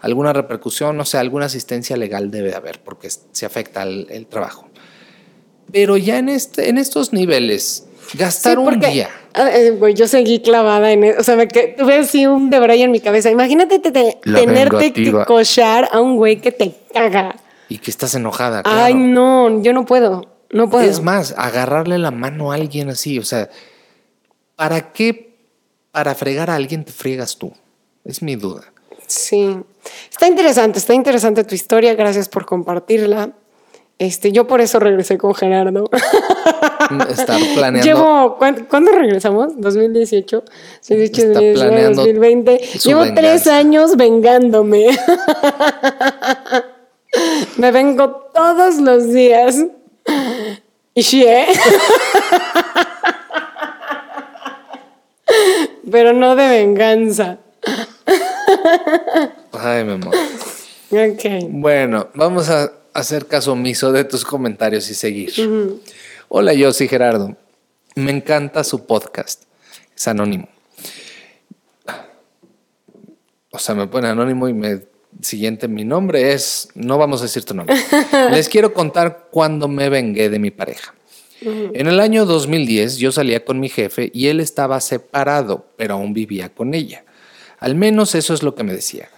[0.00, 4.68] alguna repercusión, o sea, alguna asistencia legal debe de haber porque se afecta el, trabajo.
[5.72, 9.08] Pero ya en, este, en estos niveles, gastar un día.
[9.34, 11.20] Ah, eh, yo seguí clavada en eso.
[11.20, 13.30] O sea, me tuve así un debray en mi cabeza.
[13.30, 17.36] Imagínate tenerte que cochar a un güey que te caga.
[17.68, 18.62] Y que estás enojada.
[18.64, 20.26] Ay, no, yo no puedo.
[20.50, 20.84] No puedo.
[20.84, 23.20] Es más, agarrarle la mano a alguien así.
[23.20, 23.48] O sea,
[24.56, 25.30] ¿para qué
[25.90, 27.52] para fregar a alguien te friegas tú.
[28.04, 28.72] Es mi duda.
[29.06, 29.58] Sí.
[30.10, 31.94] Está interesante, está interesante tu historia.
[31.94, 33.32] Gracias por compartirla.
[33.98, 35.90] Este, yo por eso regresé con Gerardo.
[37.10, 37.82] Estar planeando.
[37.82, 39.56] Llevo, ¿cuándo, regresamos?
[39.58, 40.42] ¿2018?
[41.94, 42.56] 2020.
[42.82, 44.86] Llevo tres años vengándome.
[47.58, 49.66] Me vengo todos los días.
[50.94, 51.46] Y sí, ¿eh?
[55.90, 57.38] pero no de venganza.
[59.52, 60.14] Ay, mi amor.
[60.90, 61.48] Ok.
[61.48, 65.32] Bueno, vamos a hacer caso omiso de tus comentarios y seguir.
[66.28, 67.36] Hola, yo soy Gerardo.
[67.94, 69.44] Me encanta su podcast.
[69.96, 70.48] Es anónimo.
[73.52, 74.82] O sea, me pone anónimo y me
[75.20, 77.76] siguiente mi nombre es, no vamos a decir tu nombre.
[78.30, 80.94] Les quiero contar cuando me vengué de mi pareja.
[81.42, 86.12] En el año 2010 yo salía con mi jefe y él estaba separado, pero aún
[86.12, 87.04] vivía con ella.
[87.58, 89.08] Al menos eso es lo que me decía,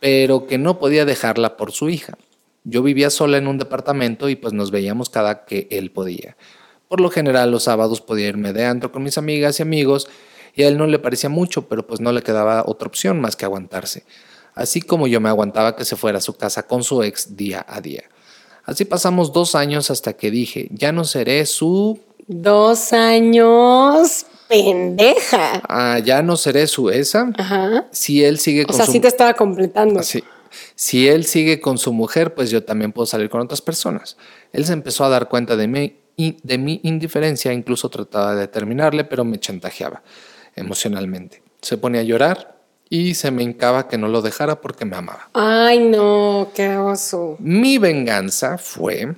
[0.00, 2.18] pero que no podía dejarla por su hija.
[2.64, 6.36] Yo vivía sola en un departamento y pues nos veíamos cada que él podía.
[6.88, 10.08] Por lo general los sábados podía irme de antro con mis amigas y amigos
[10.54, 13.36] y a él no le parecía mucho, pero pues no le quedaba otra opción más
[13.36, 14.04] que aguantarse.
[14.54, 17.64] Así como yo me aguantaba que se fuera a su casa con su ex día
[17.68, 18.04] a día.
[18.64, 22.00] Así pasamos dos años hasta que dije, ya no seré su...
[22.26, 25.62] Dos años, pendeja.
[25.68, 27.30] Ah, ya no seré su esa.
[27.38, 27.86] Ajá.
[27.92, 30.02] Si él sigue con o sea, sí te estaba completando.
[30.02, 30.22] Sí.
[30.74, 34.16] Si él sigue con su mujer, pues yo también puedo salir con otras personas.
[34.52, 38.48] Él se empezó a dar cuenta de mí y de mi indiferencia, incluso trataba de
[38.48, 40.02] terminarle, pero me chantajeaba
[40.56, 41.42] emocionalmente.
[41.62, 42.56] Se ponía a llorar
[42.88, 45.30] y se me hincaba que no lo dejara porque me amaba.
[45.32, 47.36] Ay, no, qué oso.
[47.38, 49.14] Mi venganza fue,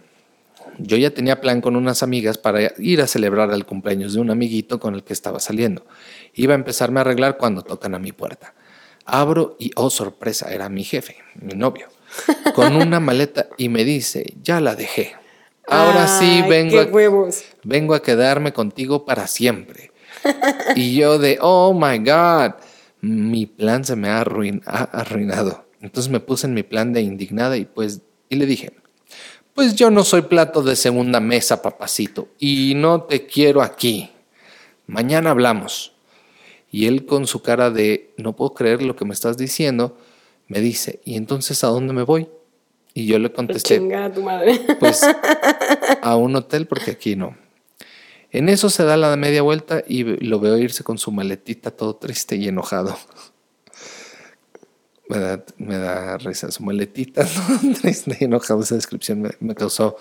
[0.82, 4.30] yo ya tenía plan con unas amigas para ir a celebrar el cumpleaños de un
[4.30, 5.84] amiguito con el que estaba saliendo.
[6.34, 8.54] Iba a empezarme a arreglar cuando tocan a mi puerta.
[9.04, 11.88] Abro y, oh sorpresa, era mi jefe, mi novio,
[12.54, 15.14] con una maleta y me dice, ya la dejé.
[15.66, 17.30] Ahora sí vengo, a,
[17.62, 19.92] vengo a quedarme contigo para siempre.
[20.76, 22.54] y yo de, oh my God
[23.02, 25.66] mi plan se me ha, arruinado.
[25.80, 28.72] Entonces me puse en mi plan de indignada y pues y le dije,
[29.54, 34.10] pues yo no soy plato de segunda mesa, papacito, y no te quiero aquí.
[34.86, 35.92] Mañana hablamos.
[36.70, 39.96] Y él con su cara de, no puedo creer lo que me estás diciendo,
[40.48, 42.28] me dice, ¿y entonces a dónde me voy?
[42.94, 43.78] Y yo le contesté,
[44.14, 44.60] tu madre.
[44.78, 45.02] pues
[46.02, 47.36] a un hotel porque aquí no.
[48.30, 51.96] En eso se da la media vuelta y lo veo irse con su maletita todo
[51.96, 52.96] triste y enojado.
[55.58, 57.24] Me da, risa su maletita,
[57.60, 58.62] todo triste y enojado.
[58.62, 59.96] Esa descripción me, causó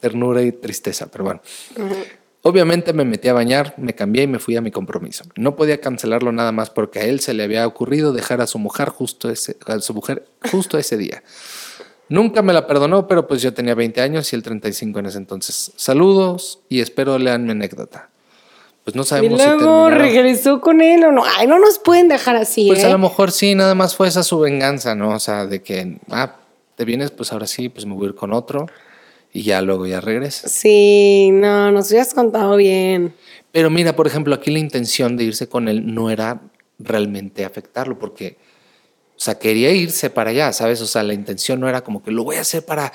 [0.00, 1.40] ternura y tristeza, pero bueno.
[2.42, 5.24] Obviamente me metí a bañar, me cambié y me fui a mi compromiso.
[5.36, 8.58] No podía cancelarlo nada más porque a él se le había ocurrido dejar a su
[8.58, 11.22] mujer justo ese, a su mujer justo ese día.
[12.08, 15.18] Nunca me la perdonó, pero pues yo tenía 20 años y él 35 en ese
[15.18, 15.72] entonces.
[15.76, 18.09] Saludos y espero lean mi anécdota.
[18.84, 21.22] Pues no sabemos y luego regresó con él o no.
[21.36, 22.66] Ay, no nos pueden dejar así.
[22.68, 22.92] Pues a ¿eh?
[22.92, 25.10] lo mejor sí, nada más fue esa su venganza, ¿no?
[25.10, 26.36] O sea, de que, ah,
[26.76, 28.66] te vienes, pues ahora sí, pues me voy a ir con otro
[29.32, 30.50] y ya luego ya regresas.
[30.50, 33.14] Sí, no, nos hubieras contado bien.
[33.52, 36.40] Pero mira, por ejemplo, aquí la intención de irse con él no era
[36.78, 38.38] realmente afectarlo, porque
[39.16, 40.80] O sea, quería irse para allá, ¿sabes?
[40.80, 42.90] O sea, la intención no era como que lo voy a hacer para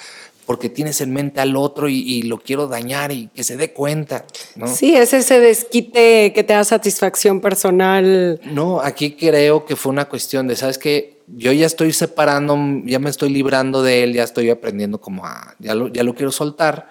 [0.46, 4.26] porque tienes en mente al otro y, lo quiero dañar y que se dé cuenta.
[4.56, 4.68] ¿no?
[4.68, 8.39] Sí, es ese desquite que te da satisfacción personal.
[8.46, 11.20] No, aquí creo que fue una cuestión de, ¿sabes qué?
[11.28, 15.56] Yo ya estoy separando, ya me estoy librando de él, ya estoy aprendiendo como a,
[15.60, 16.89] ya lo, ya lo quiero soltar,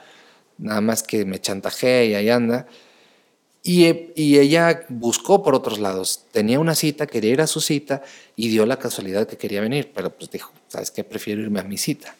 [0.59, 2.66] nada más que me chantajea y ahí anda.
[3.62, 6.26] Y, y, ella buscó por otros lados.
[6.32, 8.02] Tenía una cita, quería ir a su cita
[8.36, 11.02] y dio la casualidad que quería venir, pero pues dijo, ¿sabes qué?
[11.02, 12.14] Prefiero irme a mi cita.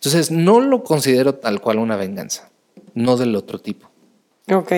[0.00, 2.48] Entonces, no lo considero tal cual una venganza,
[2.94, 3.90] no del otro tipo.
[4.50, 4.72] Ok,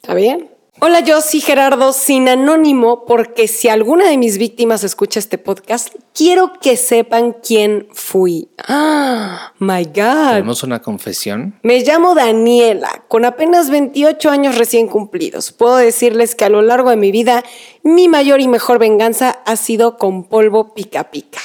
[0.00, 0.48] está bien.
[0.80, 5.94] Hola, yo soy Gerardo, sin anónimo, porque si alguna de mis víctimas escucha este podcast,
[6.14, 8.48] quiero que sepan quién fui.
[8.66, 9.52] ¡Ah!
[9.58, 10.30] My God.
[10.30, 11.58] ¿Tenemos una confesión?
[11.62, 15.52] Me llamo Daniela, con apenas 28 años recién cumplidos.
[15.52, 17.44] Puedo decirles que a lo largo de mi vida,
[17.82, 21.40] mi mayor y mejor venganza ha sido con polvo pica pica.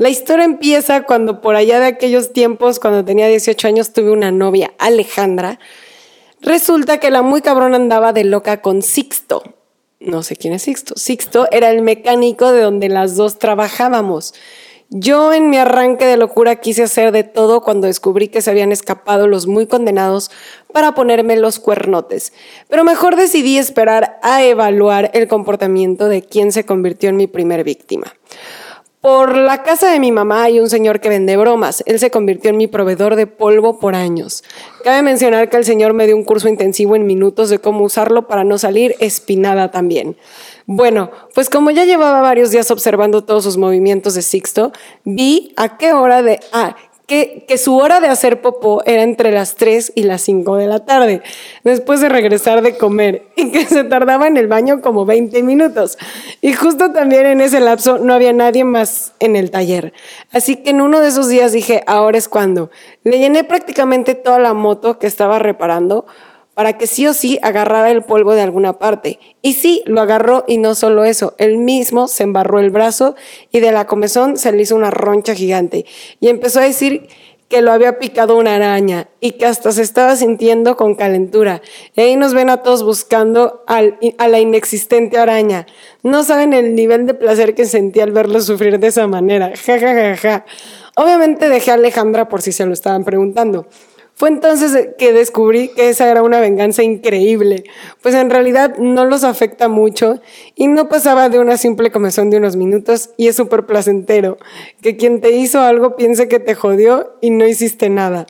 [0.00, 4.30] La historia empieza cuando por allá de aquellos tiempos, cuando tenía 18 años, tuve una
[4.30, 5.58] novia, Alejandra.
[6.40, 9.42] Resulta que la muy cabrón andaba de loca con Sixto.
[9.98, 10.94] No sé quién es Sixto.
[10.96, 14.32] Sixto era el mecánico de donde las dos trabajábamos.
[14.88, 18.72] Yo en mi arranque de locura quise hacer de todo cuando descubrí que se habían
[18.72, 20.30] escapado los muy condenados
[20.72, 22.32] para ponerme los cuernotes,
[22.70, 27.64] pero mejor decidí esperar a evaluar el comportamiento de quien se convirtió en mi primer
[27.64, 28.14] víctima.
[29.00, 31.82] Por la casa de mi mamá hay un señor que vende bromas.
[31.86, 34.44] Él se convirtió en mi proveedor de polvo por años.
[34.84, 38.28] Cabe mencionar que el señor me dio un curso intensivo en minutos de cómo usarlo
[38.28, 40.18] para no salir espinada también.
[40.66, 44.70] Bueno, pues como ya llevaba varios días observando todos sus movimientos de Sixto,
[45.04, 46.38] vi a qué hora de...
[46.52, 46.76] Ah,
[47.10, 50.84] que, su hora de hacer popó era entre las 3 y las 5 de la
[50.84, 51.22] tarde,
[51.64, 55.98] después de regresar de comer, y que se tardaba en el baño como 20 minutos.
[56.40, 59.92] Y justo también en ese lapso no había nadie más en el taller.
[60.30, 62.70] Así que en uno de esos días dije, ahora es cuando.
[63.02, 66.06] Le llené prácticamente toda la moto que estaba reparando
[66.60, 69.18] para que sí o sí agarrara el polvo de alguna parte.
[69.40, 73.14] Y sí, lo agarró y no solo eso, él mismo se embarró el brazo
[73.50, 75.86] y de la comezón se le hizo una roncha gigante.
[76.20, 77.08] Y empezó a decir
[77.48, 81.62] que lo había picado una araña y que hasta se estaba sintiendo con calentura.
[81.96, 85.64] Y ahí nos ven a todos buscando a la inexistente araña.
[86.02, 89.54] No saben el nivel de placer que sentí al verlo sufrir de esa manera.
[89.64, 90.44] Ja, ja, ja, ja.
[90.94, 93.66] Obviamente dejé a Alejandra por si se lo estaban preguntando.
[94.20, 97.64] Fue entonces que descubrí que esa era una venganza increíble,
[98.02, 100.20] pues en realidad no los afecta mucho
[100.54, 104.36] y no pasaba de una simple comezón de unos minutos y es súper placentero,
[104.82, 108.26] que quien te hizo algo piense que te jodió y no hiciste nada,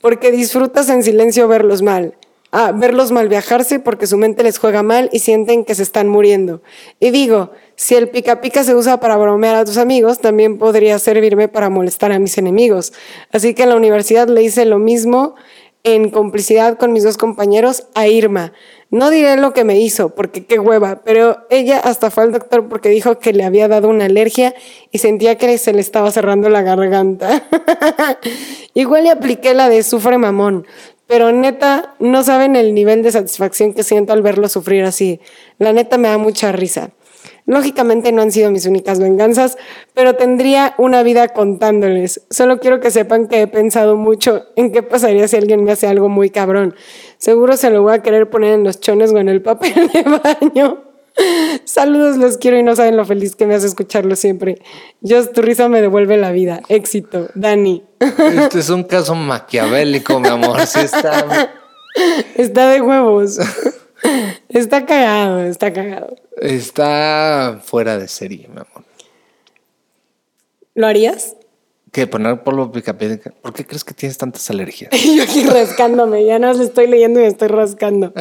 [0.00, 2.14] porque disfrutas en silencio verlos mal.
[2.54, 6.08] Ah, verlos mal viajarse porque su mente les juega mal y sienten que se están
[6.08, 6.60] muriendo.
[7.00, 10.98] Y digo, si el pica pica se usa para bromear a tus amigos, también podría
[10.98, 12.92] servirme para molestar a mis enemigos.
[13.32, 15.34] Así que en la universidad le hice lo mismo
[15.84, 18.52] en complicidad con mis dos compañeros a Irma.
[18.90, 22.68] No diré lo que me hizo, porque qué hueva, pero ella hasta fue al doctor
[22.68, 24.54] porque dijo que le había dado una alergia
[24.90, 27.42] y sentía que se le estaba cerrando la garganta.
[28.74, 30.66] Igual le apliqué la de sufre mamón,
[31.12, 35.20] pero neta, no saben el nivel de satisfacción que siento al verlo sufrir así.
[35.58, 36.92] La neta me da mucha risa.
[37.44, 39.58] Lógicamente no han sido mis únicas venganzas,
[39.92, 42.22] pero tendría una vida contándoles.
[42.30, 45.86] Solo quiero que sepan que he pensado mucho en qué pasaría si alguien me hace
[45.86, 46.74] algo muy cabrón.
[47.18, 50.04] Seguro se lo voy a querer poner en los chones o en el papel de
[50.04, 50.91] baño.
[51.64, 54.60] Saludos, los quiero y no saben lo feliz que me hace escucharlo siempre.
[55.00, 56.62] Yo, tu risa me devuelve la vida.
[56.68, 57.84] Éxito, Dani.
[58.00, 60.66] Este es un caso maquiavélico, mi amor.
[60.66, 61.52] Sí está.
[62.36, 63.38] Está de huevos.
[64.48, 66.16] Está cagado, está cagado.
[66.40, 68.84] Está fuera de serie, mi amor.
[70.74, 71.36] ¿Lo harías?
[71.92, 72.06] ¿Qué?
[72.06, 74.90] ¿Poner polvo pica ¿Por qué crees que tienes tantas alergias?
[75.16, 78.12] Yo aquí rascándome, ya no lo estoy leyendo y me estoy rascando.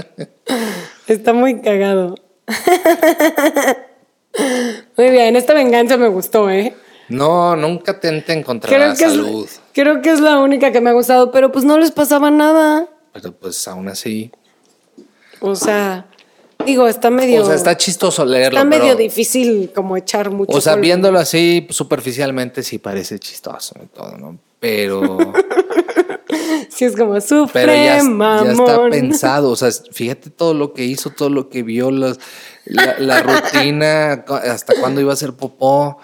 [1.08, 2.16] Está muy cagado.
[4.98, 6.74] Muy bien, esta venganza me gustó, ¿eh?
[7.10, 9.48] No, nunca te encontrar la salud.
[9.74, 12.88] creo que es la única que me ha gustado, pero pues no les pasaba nada.
[13.14, 14.32] Pero pues aún así.
[15.42, 16.06] O sea,
[16.66, 17.42] digo, está medio.
[17.42, 18.60] O sea, está chistoso leerlo.
[18.60, 20.58] Está medio difícil como echar mucho.
[20.58, 24.38] O sea, viéndolo así superficialmente sí parece chistoso y todo, ¿no?
[24.62, 25.18] Pero.
[26.70, 29.50] sí, es como sufre, pero ya, ya, está pensado.
[29.50, 32.16] O sea, fíjate todo lo que hizo, todo lo que vio, la,
[32.66, 35.98] la rutina, hasta cuándo iba a hacer popó,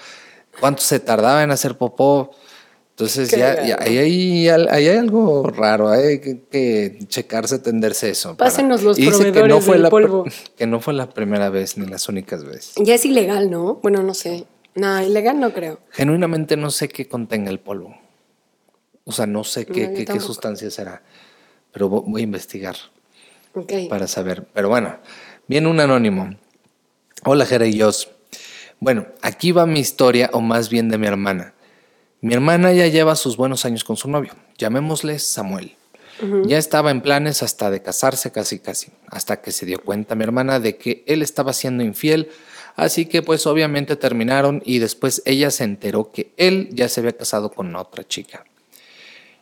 [0.60, 2.32] cuánto se tardaba en hacer popó.
[2.90, 8.36] Entonces ya, ahí, hay, hay, algo raro, hay que, checarse, tenderse eso.
[8.36, 10.26] Pásenos los proveedores que no fue del la, polvo.
[10.58, 12.74] Que no fue la primera vez ni las únicas veces.
[12.78, 13.76] Ya es ilegal, ¿no?
[13.84, 14.48] Bueno, no sé.
[14.74, 15.80] No, ilegal no creo.
[15.92, 17.96] Genuinamente no sé qué contenga el polvo.
[19.08, 21.02] O sea, no sé qué, qué, qué sustancia será,
[21.72, 22.76] pero voy a investigar
[23.90, 24.46] para saber.
[24.54, 24.98] Pero bueno,
[25.48, 26.36] viene un anónimo.
[27.24, 27.82] Hola, Jera y
[28.82, 31.54] Bueno, aquí va mi historia, o más bien de mi hermana.
[32.20, 35.78] Mi hermana ya lleva sus buenos años con su novio, llamémosle Samuel.
[36.46, 40.24] Ya estaba en planes hasta de casarse casi casi, hasta que se dio cuenta mi
[40.24, 42.30] hermana de que él estaba siendo infiel,
[42.76, 47.16] así que pues obviamente terminaron y después ella se enteró que él ya se había
[47.16, 48.44] casado con otra chica.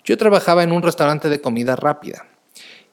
[0.06, 2.28] Yo trabajaba en un restaurante de comida rápida,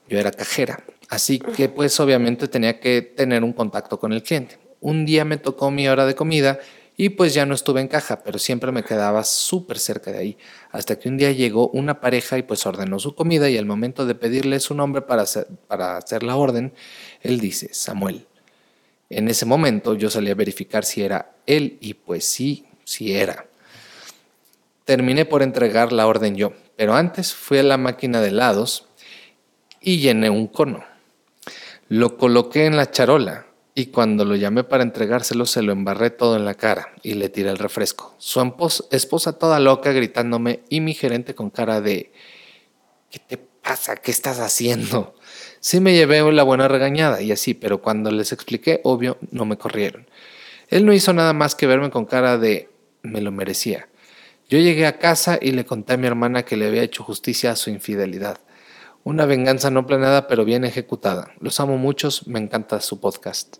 [0.09, 4.59] yo era cajera, así que pues obviamente tenía que tener un contacto con el cliente.
[4.81, 6.59] Un día me tocó mi hora de comida
[6.97, 10.39] y pues ya no estuve en caja, pero siempre me quedaba súper cerca de ahí,
[10.71, 14.07] hasta que un día llegó una pareja y pues ordenó su comida y al momento
[14.07, 16.73] de pedirle su nombre para hacer, para hacer la orden,
[17.21, 18.27] él dice, Samuel.
[19.11, 23.47] En ese momento yo salí a verificar si era él y pues sí, sí era.
[24.87, 28.87] Terminé por entregar la orden yo, pero antes fui a la máquina de helados
[29.81, 30.85] y llené un cono.
[31.87, 36.35] Lo coloqué en la charola y cuando lo llamé para entregárselo se lo embarré todo
[36.35, 38.17] en la cara y le tiré el refresco.
[38.19, 38.41] Su
[38.91, 42.13] esposa toda loca gritándome y mi gerente con cara de
[43.13, 43.95] ¿qué te pasa?
[43.95, 45.15] ¿Qué estás haciendo?
[45.61, 49.57] Sí me llevé la buena regañada y así, pero cuando les expliqué, obvio, no me
[49.57, 50.09] corrieron.
[50.69, 52.71] Él no hizo nada más que verme con cara de
[53.03, 53.87] me lo merecía.
[54.53, 57.53] Yo llegué a casa y le conté a mi hermana que le había hecho justicia
[57.53, 58.37] a su infidelidad.
[59.03, 61.33] Una venganza no planeada pero bien ejecutada.
[61.41, 63.57] Los amo muchos, me encanta su podcast.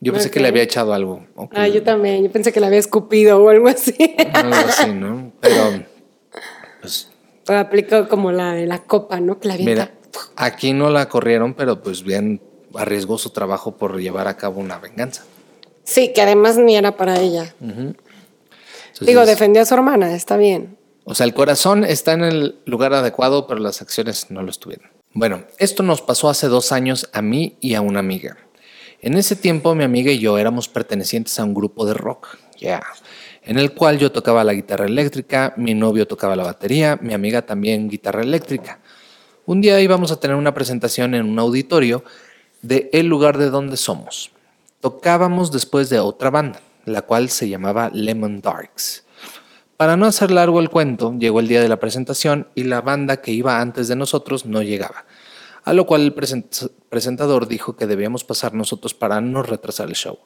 [0.00, 1.26] Yo pensé que le había echado algo.
[1.50, 2.24] Ah, yo también.
[2.24, 3.94] Yo pensé que le había escupido o algo así.
[4.32, 5.30] Algo así, ¿no?
[5.42, 5.84] Pero,
[6.80, 7.10] pues...
[7.46, 9.38] aplicó como la de la copa, ¿no?
[9.38, 9.92] Que la Mira,
[10.36, 12.40] aquí no la corrieron, pero pues bien
[12.74, 15.26] arriesgó su trabajo por llevar a cabo una venganza.
[15.84, 17.54] Sí, que además ni era para ella.
[19.00, 20.78] Digo, defendió a su hermana, está bien.
[21.04, 24.90] O sea, el corazón está en el lugar adecuado, pero las acciones no lo estuvieron.
[25.12, 28.36] Bueno, esto nos pasó hace dos años a mí y a una amiga.
[29.00, 32.82] En ese tiempo mi amiga y yo éramos pertenecientes a un grupo de rock, ya,
[33.44, 37.42] en el cual yo tocaba la guitarra eléctrica, mi novio tocaba la batería, mi amiga
[37.42, 38.80] también guitarra eléctrica.
[39.44, 42.02] Un día íbamos a tener una presentación en un auditorio
[42.62, 44.32] de el lugar de donde somos.
[44.80, 49.04] Tocábamos después de otra banda, la cual se llamaba Lemon Darks.
[49.76, 53.18] Para no hacer largo el cuento, llegó el día de la presentación y la banda
[53.18, 55.04] que iba antes de nosotros no llegaba,
[55.64, 56.14] a lo cual el
[56.88, 60.18] presentador dijo que debíamos pasar nosotros para no retrasar el show.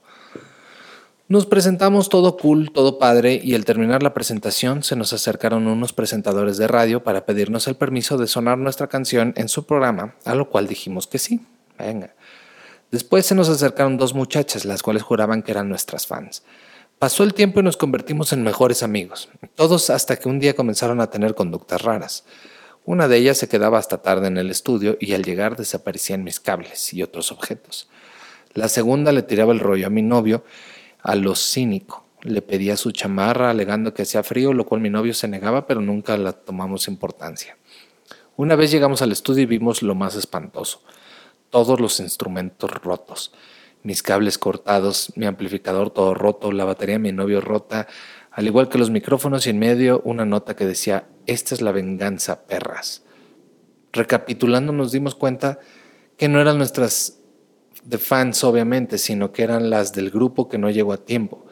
[1.26, 5.92] Nos presentamos todo cool, todo padre, y al terminar la presentación se nos acercaron unos
[5.92, 10.34] presentadores de radio para pedirnos el permiso de sonar nuestra canción en su programa, a
[10.34, 11.40] lo cual dijimos que sí.
[11.78, 12.14] Venga.
[12.90, 16.42] Después se nos acercaron dos muchachas, las cuales juraban que eran nuestras fans.
[16.98, 21.00] Pasó el tiempo y nos convertimos en mejores amigos, todos hasta que un día comenzaron
[21.00, 22.24] a tener conductas raras.
[22.84, 26.40] Una de ellas se quedaba hasta tarde en el estudio y al llegar desaparecían mis
[26.40, 27.88] cables y otros objetos.
[28.52, 30.44] La segunda le tiraba el rollo a mi novio
[31.00, 32.04] a lo cínico.
[32.22, 35.80] Le pedía su chamarra alegando que hacía frío, lo cual mi novio se negaba, pero
[35.80, 37.56] nunca la tomamos importancia.
[38.36, 40.82] Una vez llegamos al estudio y vimos lo más espantoso.
[41.50, 43.32] Todos los instrumentos rotos
[43.82, 47.86] mis cables cortados, mi amplificador todo roto, la batería de mi novio rota,
[48.30, 51.72] al igual que los micrófonos y en medio una nota que decía, esta es la
[51.72, 53.02] venganza, perras.
[53.92, 55.58] Recapitulando nos dimos cuenta
[56.16, 57.18] que no eran nuestras
[57.84, 61.46] de fans obviamente, sino que eran las del grupo que no llegó a tiempo.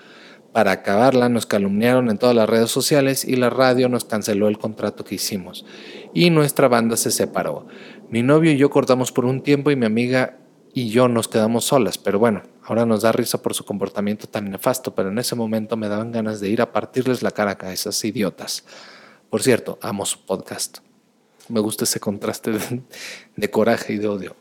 [0.53, 4.59] Para acabarla nos calumniaron en todas las redes sociales y la radio nos canceló el
[4.59, 5.65] contrato que hicimos.
[6.15, 7.67] Y nuestra banda se separó.
[8.11, 10.39] Mi novio y yo cortamos por un tiempo y mi amiga
[10.73, 14.51] y yo nos quedamos solas, pero bueno, ahora nos da risa por su comportamiento tan
[14.51, 17.73] nefasto, pero en ese momento me daban ganas de ir a partirles la cara a
[17.73, 18.65] esas idiotas.
[19.29, 20.79] Por cierto, amo su podcast.
[21.49, 22.53] Me gusta ese contraste
[23.37, 24.37] de, coraje y de odio.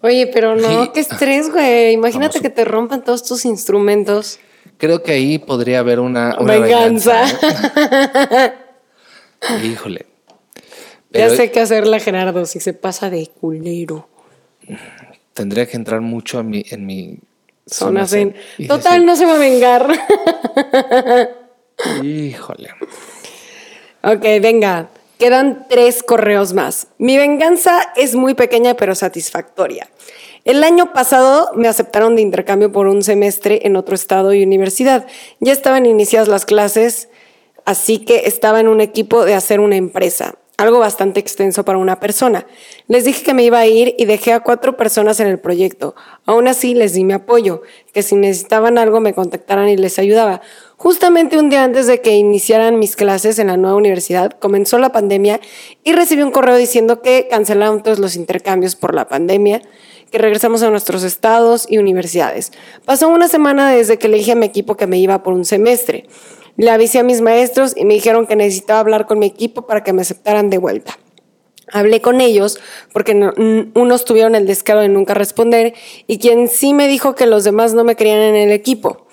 [0.00, 1.92] Oye, pero no, qué estrés, güey.
[1.92, 4.38] Imagínate que te rompan todos tus instrumentos.
[4.78, 7.24] Creo que ahí podría haber una, venganza.
[7.28, 8.52] ¿eh?
[9.64, 10.11] Híjole.
[11.12, 14.08] Ya sé qué hacerle Gerardo si se pasa de culero
[15.34, 17.18] tendría que entrar mucho en mi, en mi
[17.66, 18.34] zona zen.
[18.68, 19.88] Total, no se va a vengar.
[22.02, 22.70] Híjole.
[24.02, 24.88] Ok, venga.
[25.18, 26.88] Quedan tres correos más.
[26.98, 29.88] Mi venganza es muy pequeña pero satisfactoria.
[30.44, 35.06] El año pasado me aceptaron de intercambio por un semestre en otro estado y universidad.
[35.38, 37.08] Ya estaban iniciadas las clases,
[37.64, 40.34] así que estaba en un equipo de hacer una empresa.
[40.62, 42.46] Algo bastante extenso para una persona.
[42.86, 45.96] Les dije que me iba a ir y dejé a cuatro personas en el proyecto.
[46.24, 50.40] Aún así les di mi apoyo, que si necesitaban algo me contactaran y les ayudaba.
[50.76, 54.92] Justamente un día antes de que iniciaran mis clases en la nueva universidad, comenzó la
[54.92, 55.40] pandemia
[55.82, 59.62] y recibí un correo diciendo que cancelaron todos los intercambios por la pandemia,
[60.12, 62.52] que regresamos a nuestros estados y universidades.
[62.84, 65.44] Pasó una semana desde que le dije a mi equipo que me iba por un
[65.44, 66.06] semestre.
[66.56, 69.82] Le avisé a mis maestros y me dijeron que necesitaba hablar con mi equipo para
[69.82, 70.98] que me aceptaran de vuelta.
[71.72, 72.58] Hablé con ellos
[72.92, 73.14] porque
[73.74, 75.74] unos tuvieron el descaro de nunca responder
[76.06, 79.06] y quien sí me dijo que los demás no me querían en el equipo.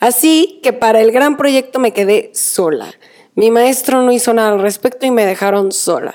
[0.00, 2.86] Así que para el gran proyecto me quedé sola.
[3.34, 6.14] Mi maestro no hizo nada al respecto y me dejaron sola.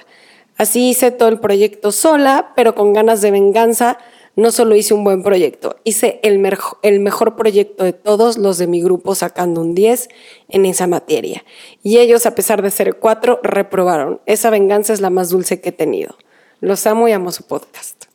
[0.57, 3.97] Así hice todo el proyecto sola, pero con ganas de venganza
[4.35, 6.45] no solo hice un buen proyecto, hice el,
[6.83, 10.09] el, mejor proyecto de todos los de mi grupo sacando un 10
[10.49, 11.43] en esa materia.
[11.83, 14.21] Y ellos, a pesar de ser cuatro, reprobaron.
[14.25, 16.15] Esa venganza es la más dulce que he tenido.
[16.59, 18.05] Los amo y amo su podcast.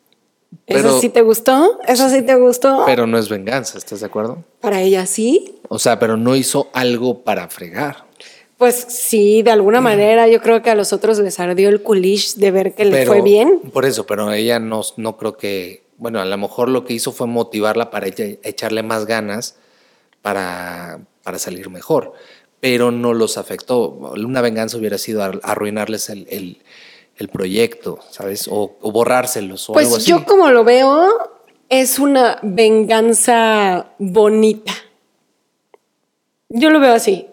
[0.66, 1.78] ¿Eso sí te gustó?
[1.86, 2.84] ¿Eso sí te gustó?
[2.86, 4.42] Pero no es venganza, ¿estás de acuerdo?
[4.60, 5.56] Para ella sí.
[5.68, 8.06] O sea, pero no hizo algo para fregar.
[8.56, 12.36] Pues sí, de alguna manera yo creo que a los otros les ardió el culish
[12.36, 13.60] de ver que le fue bien.
[13.72, 17.12] Por eso, pero ella no, no creo que bueno, a lo mejor lo que hizo
[17.12, 19.56] fue motivarla para echarle más ganas
[20.22, 22.12] para, para salir mejor,
[22.60, 23.88] pero no los afectó.
[23.88, 26.58] Una venganza hubiera sido arruinarles el,
[27.32, 28.48] proyecto, ¿sabes?
[28.50, 30.10] O, borrárselos o pues algo así.
[30.10, 31.08] yo como lo veo,
[31.68, 34.72] es una venganza bonita.
[36.48, 37.28] Yo lo veo así.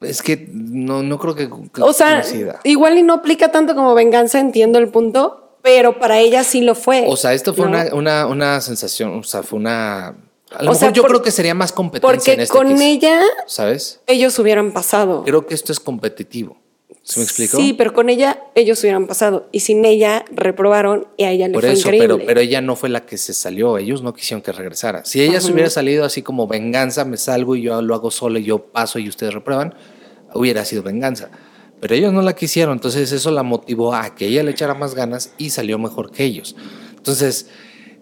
[0.00, 1.48] Es que no, no creo que...
[1.80, 2.24] O sea,
[2.64, 6.74] igual y no aplica tanto como venganza, entiendo el punto, pero para ella sí lo
[6.74, 7.04] fue.
[7.06, 10.08] O sea, esto fue una, una, sensación, o sea, fue una...
[10.50, 14.00] A lo mejor yo creo que sería más competencia porque en este con ella, ¿sabes?
[14.06, 15.22] Ellos hubieran pasado.
[15.24, 16.58] Creo que esto es competitivo.
[17.02, 17.56] ¿Se me explicó?
[17.56, 21.54] Sí, pero con ella ellos hubieran pasado y sin ella reprobaron y a ella le
[21.54, 24.42] Por fue eso, Pero, pero ella no fue la que se salió, ellos no quisieron
[24.42, 25.04] que regresara.
[25.04, 28.38] Si ella se hubiera salido así como venganza, me salgo y yo lo hago solo
[28.38, 29.74] y yo paso y ustedes reprueban,
[30.34, 31.30] hubiera sido venganza.
[31.82, 34.94] Pero ellos no la quisieron, entonces eso la motivó a que ella le echara más
[34.94, 36.54] ganas y salió mejor que ellos.
[36.96, 37.48] Entonces,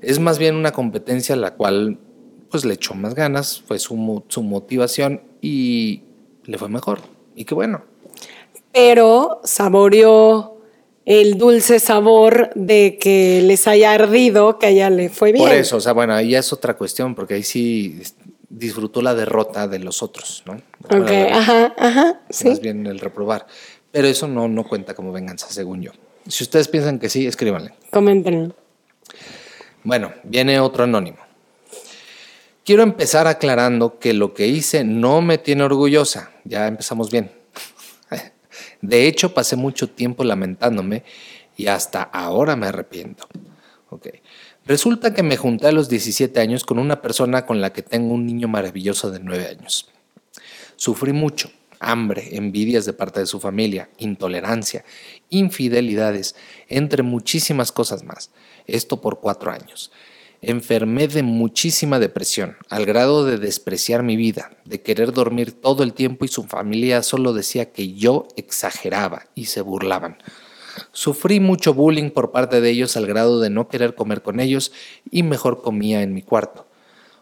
[0.03, 1.99] es más bien una competencia la cual
[2.51, 6.03] pues le echó más ganas, fue su, su motivación y
[6.45, 7.01] le fue mejor.
[7.35, 7.83] Y qué bueno.
[8.71, 10.59] Pero saboreó
[11.07, 15.47] el dulce sabor de que les haya ardido, que a ella le fue bien.
[15.47, 18.03] Por eso, o sea, bueno, ahí es otra cuestión, porque ahí sí
[18.51, 20.61] disfrutó la derrota de los otros, ¿no?
[20.85, 22.21] Ok, ajá, ajá.
[22.29, 22.49] Sí.
[22.49, 23.47] Más bien el reprobar.
[23.93, 25.93] Pero eso no, no cuenta como venganza, según yo.
[26.27, 27.73] Si ustedes piensan que sí, escríbanle.
[27.91, 28.55] Coméntenlo.
[29.83, 31.19] Bueno, viene otro anónimo.
[32.65, 36.31] Quiero empezar aclarando que lo que hice no me tiene orgullosa.
[36.45, 37.31] Ya empezamos bien.
[38.83, 41.05] De hecho, pasé mucho tiempo lamentándome
[41.57, 43.27] y hasta ahora me arrepiento.
[43.89, 44.20] Okay.
[44.71, 48.15] Resulta que me junté a los 17 años con una persona con la que tengo
[48.15, 49.89] un niño maravilloso de 9 años.
[50.77, 51.51] Sufrí mucho,
[51.81, 54.85] hambre, envidias de parte de su familia, intolerancia,
[55.29, 56.37] infidelidades,
[56.69, 58.31] entre muchísimas cosas más.
[58.69, 59.91] Esto por cuatro años.
[60.41, 65.95] Enfermé de muchísima depresión, al grado de despreciar mi vida, de querer dormir todo el
[65.95, 70.19] tiempo y su familia solo decía que yo exageraba y se burlaban.
[70.93, 74.73] Sufrí mucho bullying por parte de ellos al grado de no querer comer con ellos
[75.11, 76.67] y mejor comía en mi cuarto.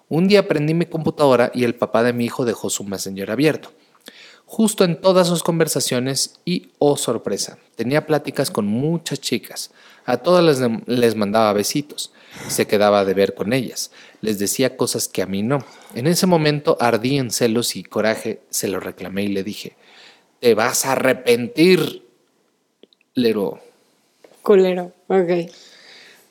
[0.09, 3.73] Un día prendí mi computadora y el papá de mi hijo dejó su messenger abierto.
[4.47, 9.71] Justo en todas sus conversaciones y, oh sorpresa, tenía pláticas con muchas chicas.
[10.07, 12.13] A todas les, les mandaba besitos.
[12.49, 13.91] Se quedaba de ver con ellas.
[14.23, 15.63] Les decía cosas que a mí no.
[15.95, 18.41] En ese momento ardí en celos y coraje.
[18.49, 19.77] Se lo reclamé y le dije,
[20.41, 22.08] te vas a arrepentir.
[23.19, 23.59] Lero.
[24.43, 25.51] Culero, ok.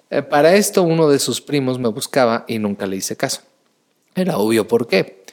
[0.10, 3.42] Eh, para esto uno de sus primos me buscaba y nunca le hice caso.
[4.16, 5.24] Era obvio por qué.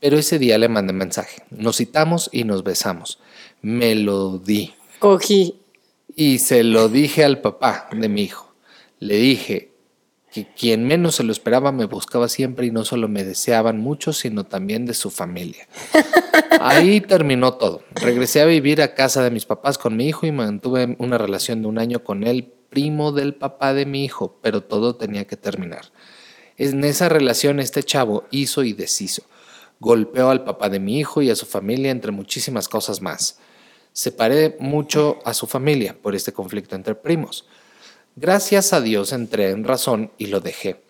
[0.00, 1.42] Pero ese día le mandé mensaje.
[1.50, 3.18] Nos citamos y nos besamos.
[3.62, 4.74] Me lo di.
[4.98, 5.60] Cogí.
[6.14, 8.52] Y se lo dije al papá de mi hijo.
[8.98, 9.70] Le dije
[10.36, 14.12] que quien menos se lo esperaba me buscaba siempre y no solo me deseaban mucho,
[14.12, 15.66] sino también de su familia.
[16.60, 17.82] Ahí terminó todo.
[17.94, 21.62] Regresé a vivir a casa de mis papás con mi hijo y mantuve una relación
[21.62, 25.38] de un año con el primo del papá de mi hijo, pero todo tenía que
[25.38, 25.86] terminar.
[26.58, 29.22] En esa relación este chavo hizo y deshizo.
[29.80, 33.38] Golpeó al papá de mi hijo y a su familia entre muchísimas cosas más.
[33.94, 37.46] Separé mucho a su familia por este conflicto entre primos.
[38.18, 40.80] Gracias a Dios entré en razón y lo dejé.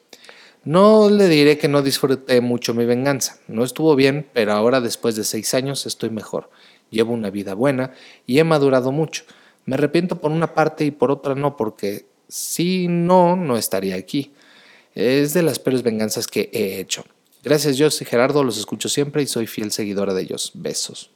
[0.62, 3.40] No le diré que no disfruté mucho mi venganza.
[3.48, 6.50] No estuvo bien, pero ahora después de seis años estoy mejor.
[6.88, 7.92] Llevo una vida buena
[8.26, 9.24] y he madurado mucho.
[9.64, 14.32] Me arrepiento por una parte y por otra no, porque si no, no estaría aquí.
[14.94, 17.04] Es de las peores venganzas que he hecho.
[17.42, 20.52] Gracias, Dios y Gerardo, los escucho siempre y soy fiel seguidora de ellos.
[20.54, 21.10] Besos.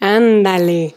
[0.00, 0.94] Ándale.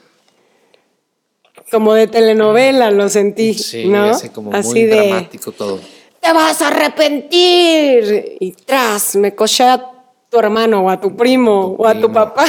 [1.71, 3.53] Como de telenovela lo sentí.
[3.53, 4.05] Sí, ¿no?
[4.05, 5.79] así como muy dramático todo.
[6.19, 8.37] ¡Te vas a arrepentir!
[8.39, 9.91] Y tras, me coché a
[10.29, 12.45] tu hermano o a tu primo o a tu papá.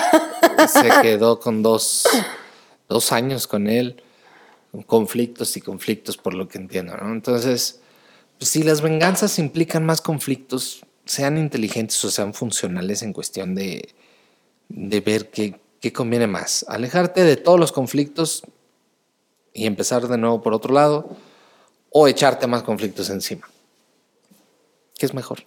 [0.68, 2.06] Se quedó con dos,
[2.88, 4.02] dos años con él,
[4.86, 7.12] conflictos y conflictos, por lo que entiendo, ¿no?
[7.12, 7.80] Entonces,
[8.38, 13.94] pues, si las venganzas implican más conflictos, sean inteligentes o sean funcionales en cuestión de,
[14.68, 16.64] de ver qué, qué conviene más.
[16.68, 18.42] Alejarte de todos los conflictos
[19.57, 21.09] y empezar de nuevo por otro lado,
[21.90, 23.48] o echarte más conflictos encima.
[24.98, 25.38] ¿Qué es mejor?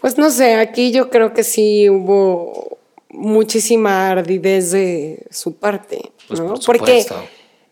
[0.00, 6.40] Pues no sé, aquí yo creo que sí hubo muchísima ardidez de su parte, pues
[6.40, 6.54] ¿no?
[6.64, 7.06] Porque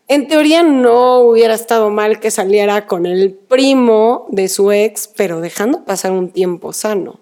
[0.07, 5.41] en teoría no hubiera estado mal que saliera con el primo de su ex, pero
[5.41, 7.19] dejando pasar un tiempo sano.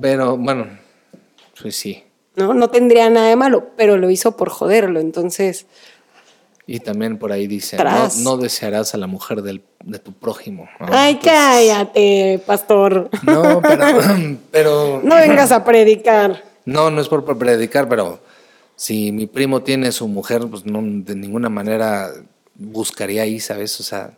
[0.00, 0.66] Pero bueno,
[1.60, 2.02] pues sí.
[2.34, 5.66] No, no tendría nada de malo, pero lo hizo por joderlo, entonces.
[6.66, 7.76] Y también por ahí dice,
[8.18, 10.68] no, desearás a la mujer de tu prójimo.
[10.78, 13.10] Ay, cállate, pastor.
[13.24, 13.60] No,
[14.50, 16.44] pero, No vengas a predicar.
[16.64, 18.20] No, no es por, predicar, pero
[18.76, 22.10] si mi primo tiene su mujer, pues no, de ninguna manera
[22.54, 23.80] buscaría ahí, ¿sabes?
[23.80, 24.16] O sea,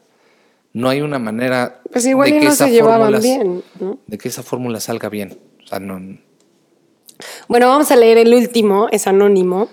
[0.74, 3.62] no hay una manera pues igual de que no se llevaban bien,
[4.06, 5.38] de que esa fórmula salga bien.
[5.64, 6.18] O sea, no.
[7.48, 9.68] Bueno, vamos a leer el último, es anónimo.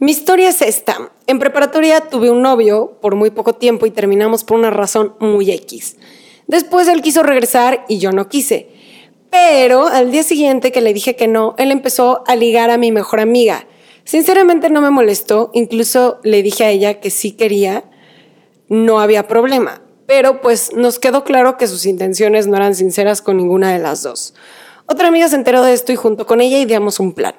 [0.00, 1.10] Mi historia es esta.
[1.26, 5.50] En preparatoria tuve un novio por muy poco tiempo y terminamos por una razón muy
[5.50, 5.96] X.
[6.46, 8.68] Después él quiso regresar y yo no quise.
[9.28, 12.92] Pero al día siguiente que le dije que no, él empezó a ligar a mi
[12.92, 13.66] mejor amiga.
[14.04, 17.82] Sinceramente no me molestó, incluso le dije a ella que sí quería,
[18.68, 19.82] no había problema.
[20.06, 24.04] Pero pues nos quedó claro que sus intenciones no eran sinceras con ninguna de las
[24.04, 24.32] dos.
[24.86, 27.34] Otra amiga se enteró de esto y junto con ella ideamos un plan.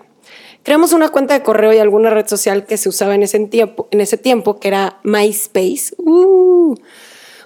[0.70, 3.88] Creamos una cuenta de correo y alguna red social que se usaba en ese tiempo,
[3.90, 5.96] en ese tiempo que era MySpace.
[5.98, 6.76] Uh.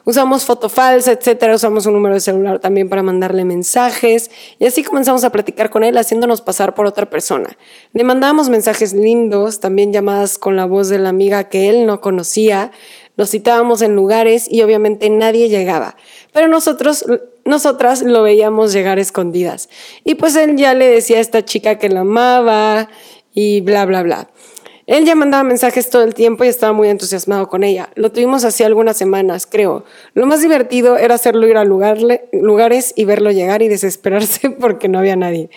[0.04, 1.56] usamos foto falsa, etcétera.
[1.56, 4.30] Usamos un número de celular también para mandarle mensajes.
[4.60, 7.58] Y así comenzamos a platicar con él, haciéndonos pasar por otra persona.
[7.94, 12.02] Le mandábamos mensajes lindos, también llamadas con la voz de la amiga que él no
[12.02, 12.72] conocía.
[13.16, 15.96] Nos citábamos en lugares y obviamente nadie llegaba.
[16.32, 17.06] Pero nosotros,
[17.46, 19.70] nosotras lo veíamos llegar escondidas.
[20.04, 22.90] Y pues él ya le decía a esta chica que la amaba
[23.34, 24.30] y bla, bla, bla.
[24.86, 27.90] Él ya mandaba mensajes todo el tiempo y estaba muy entusiasmado con ella.
[27.96, 29.86] Lo tuvimos así algunas semanas, creo.
[30.14, 35.00] Lo más divertido era hacerlo ir a lugares y verlo llegar y desesperarse porque no
[35.00, 35.50] había nadie.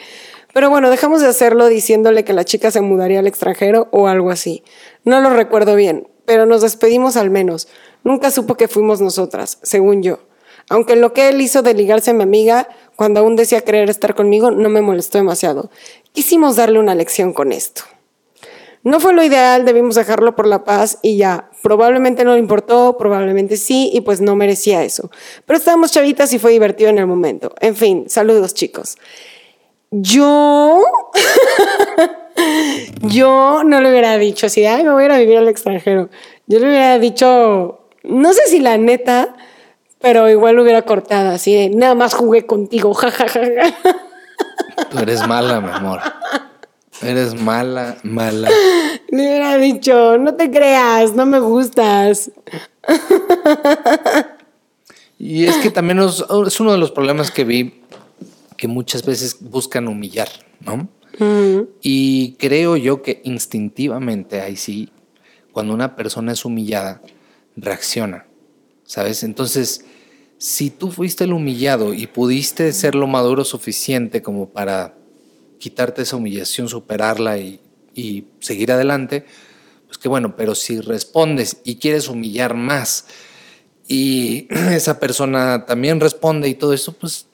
[0.53, 4.31] Pero bueno, dejamos de hacerlo diciéndole que la chica se mudaría al extranjero o algo
[4.31, 4.63] así.
[5.05, 7.69] No lo recuerdo bien, pero nos despedimos al menos.
[8.05, 10.19] Nunca supo que fuimos nosotras, según yo.
[10.69, 14.15] Aunque lo que él hizo de ligarse a mi amiga cuando aún decía querer estar
[14.15, 15.71] conmigo no me molestó demasiado.
[16.13, 17.83] Quisimos darle una lección con esto.
[18.83, 21.51] No fue lo ideal, debimos dejarlo por la paz y ya.
[21.61, 25.11] Probablemente no le importó, probablemente sí, y pues no merecía eso.
[25.45, 27.53] Pero estábamos chavitas y fue divertido en el momento.
[27.61, 28.97] En fin, saludos chicos.
[29.91, 30.85] Yo,
[33.03, 36.11] yo no le hubiera dicho así, ay, me voy a ir a vivir al extranjero.
[36.47, 39.37] Yo le hubiera dicho, no sé si la neta,
[40.01, 43.41] pero igual lo hubiera cortado así de, nada más jugué contigo, jajaja.
[44.91, 46.01] Tú eres mala, mi amor.
[47.03, 48.49] Eres mala, mala.
[49.09, 52.31] Le hubiera dicho, no te creas, no me gustas.
[55.19, 57.83] Y es que también es uno de los problemas que vi
[58.57, 60.29] que muchas veces buscan humillar,
[60.61, 60.89] ¿no?
[61.83, 64.91] Y creo yo que instintivamente ahí sí,
[65.53, 67.03] cuando una persona es humillada,
[67.57, 68.27] reacciona,
[68.85, 69.23] ¿sabes?
[69.23, 69.85] Entonces,
[70.39, 74.95] si tú fuiste el humillado y pudiste ser lo maduro suficiente como para
[75.59, 77.61] quitarte esa humillación, superarla y,
[77.95, 79.25] y seguir adelante,
[79.87, 83.07] pues qué bueno, pero si respondes y quieres humillar más
[83.89, 87.27] y esa persona también responde y todo eso, pues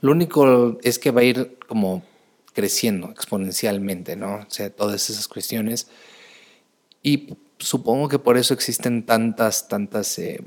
[0.00, 2.02] lo único es que va a ir como
[2.52, 4.36] creciendo exponencialmente, ¿no?
[4.36, 5.88] O sea, todas esas cuestiones.
[7.02, 10.40] Y supongo que por eso existen tantas, tantas, eh,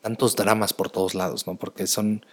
[0.00, 1.56] tantos dramas por todos lados, ¿no?
[1.56, 2.24] Porque son,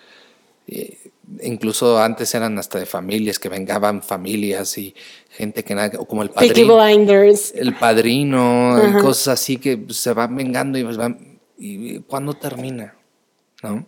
[0.67, 1.11] eh,
[1.41, 4.93] incluso antes eran hasta de familias, que vengaban familias y
[5.29, 6.53] gente que nada, como el padrino.
[7.55, 12.95] El padrino, y cosas así que se van vengando y, van, y ¿cuándo termina?
[13.63, 13.85] ¿No?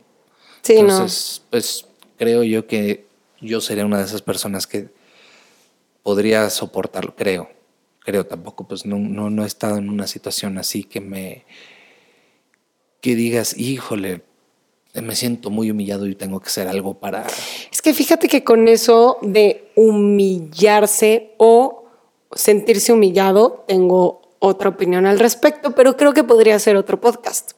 [0.62, 1.86] Sí, Entonces, pues
[2.18, 3.11] creo yo que
[3.42, 4.90] yo sería una de esas personas que
[6.04, 7.50] podría soportarlo, creo.
[8.00, 11.46] creo tampoco, pues no, no, no he estado en una situación así que me,
[13.02, 14.22] que digas, híjole,
[14.94, 17.26] me siento muy humillado y tengo que hacer algo para...
[17.72, 21.86] Es que fíjate que con eso de humillarse o
[22.34, 27.52] sentirse humillado, tengo otra opinión al respecto, pero creo que podría ser otro podcast.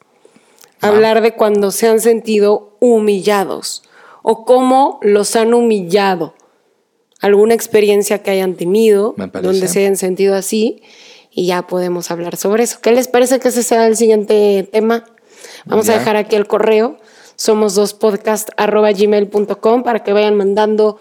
[0.80, 3.82] Hablar de cuando se han sentido humillados
[4.26, 6.34] o cómo los han humillado.
[7.20, 10.82] Alguna experiencia que hayan tenido donde se hayan sentido así
[11.30, 12.78] y ya podemos hablar sobre eso.
[12.80, 15.04] ¿Qué les parece que ese sea el siguiente tema?
[15.66, 16.98] Vamos a dejar aquí el correo.
[17.36, 20.98] Somos dos podcast gmail.com para que vayan mandando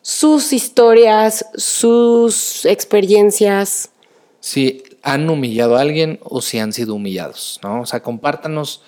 [0.00, 3.90] sus historias, sus experiencias.
[4.38, 7.80] Si han humillado a alguien o si han sido humillados, ¿no?
[7.80, 8.82] O sea, compártanos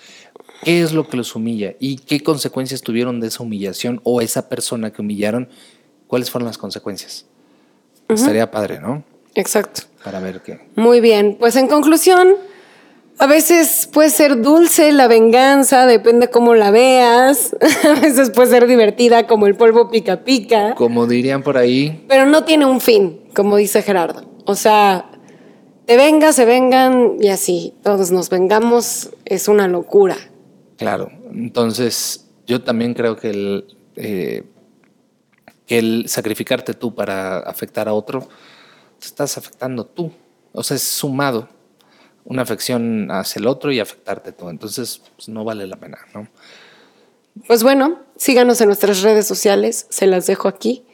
[0.63, 4.49] qué es lo que los humilla y qué consecuencias tuvieron de esa humillación o esa
[4.49, 5.49] persona que humillaron,
[6.07, 7.25] cuáles fueron las consecuencias.
[8.09, 9.03] Estaría padre, ¿no?
[9.35, 9.81] Exacto.
[10.03, 10.59] Para ver qué.
[10.75, 12.35] Muy bien, pues en conclusión,
[13.19, 17.55] a veces puede ser dulce la venganza, depende cómo la veas.
[17.83, 20.75] A veces puede ser divertida como el polvo pica pica.
[20.75, 22.05] Como dirían por ahí.
[22.07, 24.25] Pero no tiene un fin, como dice Gerardo.
[24.45, 25.09] O sea,
[25.85, 30.17] te venga, se vengan y así, todos nos vengamos, es una locura.
[30.77, 34.43] Claro, entonces yo también creo que el, eh,
[35.65, 38.27] que el sacrificarte tú para afectar a otro,
[38.99, 40.11] te estás afectando tú.
[40.51, 41.49] O sea, es sumado
[42.25, 44.49] una afección hacia el otro y afectarte tú.
[44.49, 46.27] Entonces, pues, no vale la pena, ¿no?
[47.47, 50.85] Pues bueno, síganos en nuestras redes sociales, se las dejo aquí.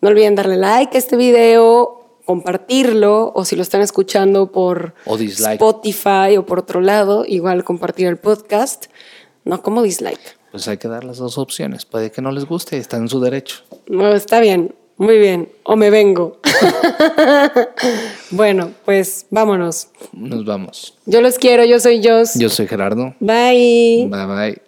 [0.00, 6.36] No olviden darle like a este video, compartirlo, o si lo están escuchando por Spotify
[6.38, 8.86] o por otro lado, igual compartir el podcast.
[9.44, 10.38] No como dislike.
[10.50, 11.84] Pues hay que dar las dos opciones.
[11.84, 13.62] Puede que no les guste, está en su derecho.
[13.86, 14.74] No, está bien.
[14.98, 16.38] Muy bien, o me vengo.
[18.30, 19.88] bueno, pues vámonos.
[20.12, 20.94] Nos vamos.
[21.06, 22.34] Yo los quiero, yo soy Jos.
[22.34, 23.14] Yo soy Gerardo.
[23.18, 24.06] Bye.
[24.08, 24.62] Bye bye.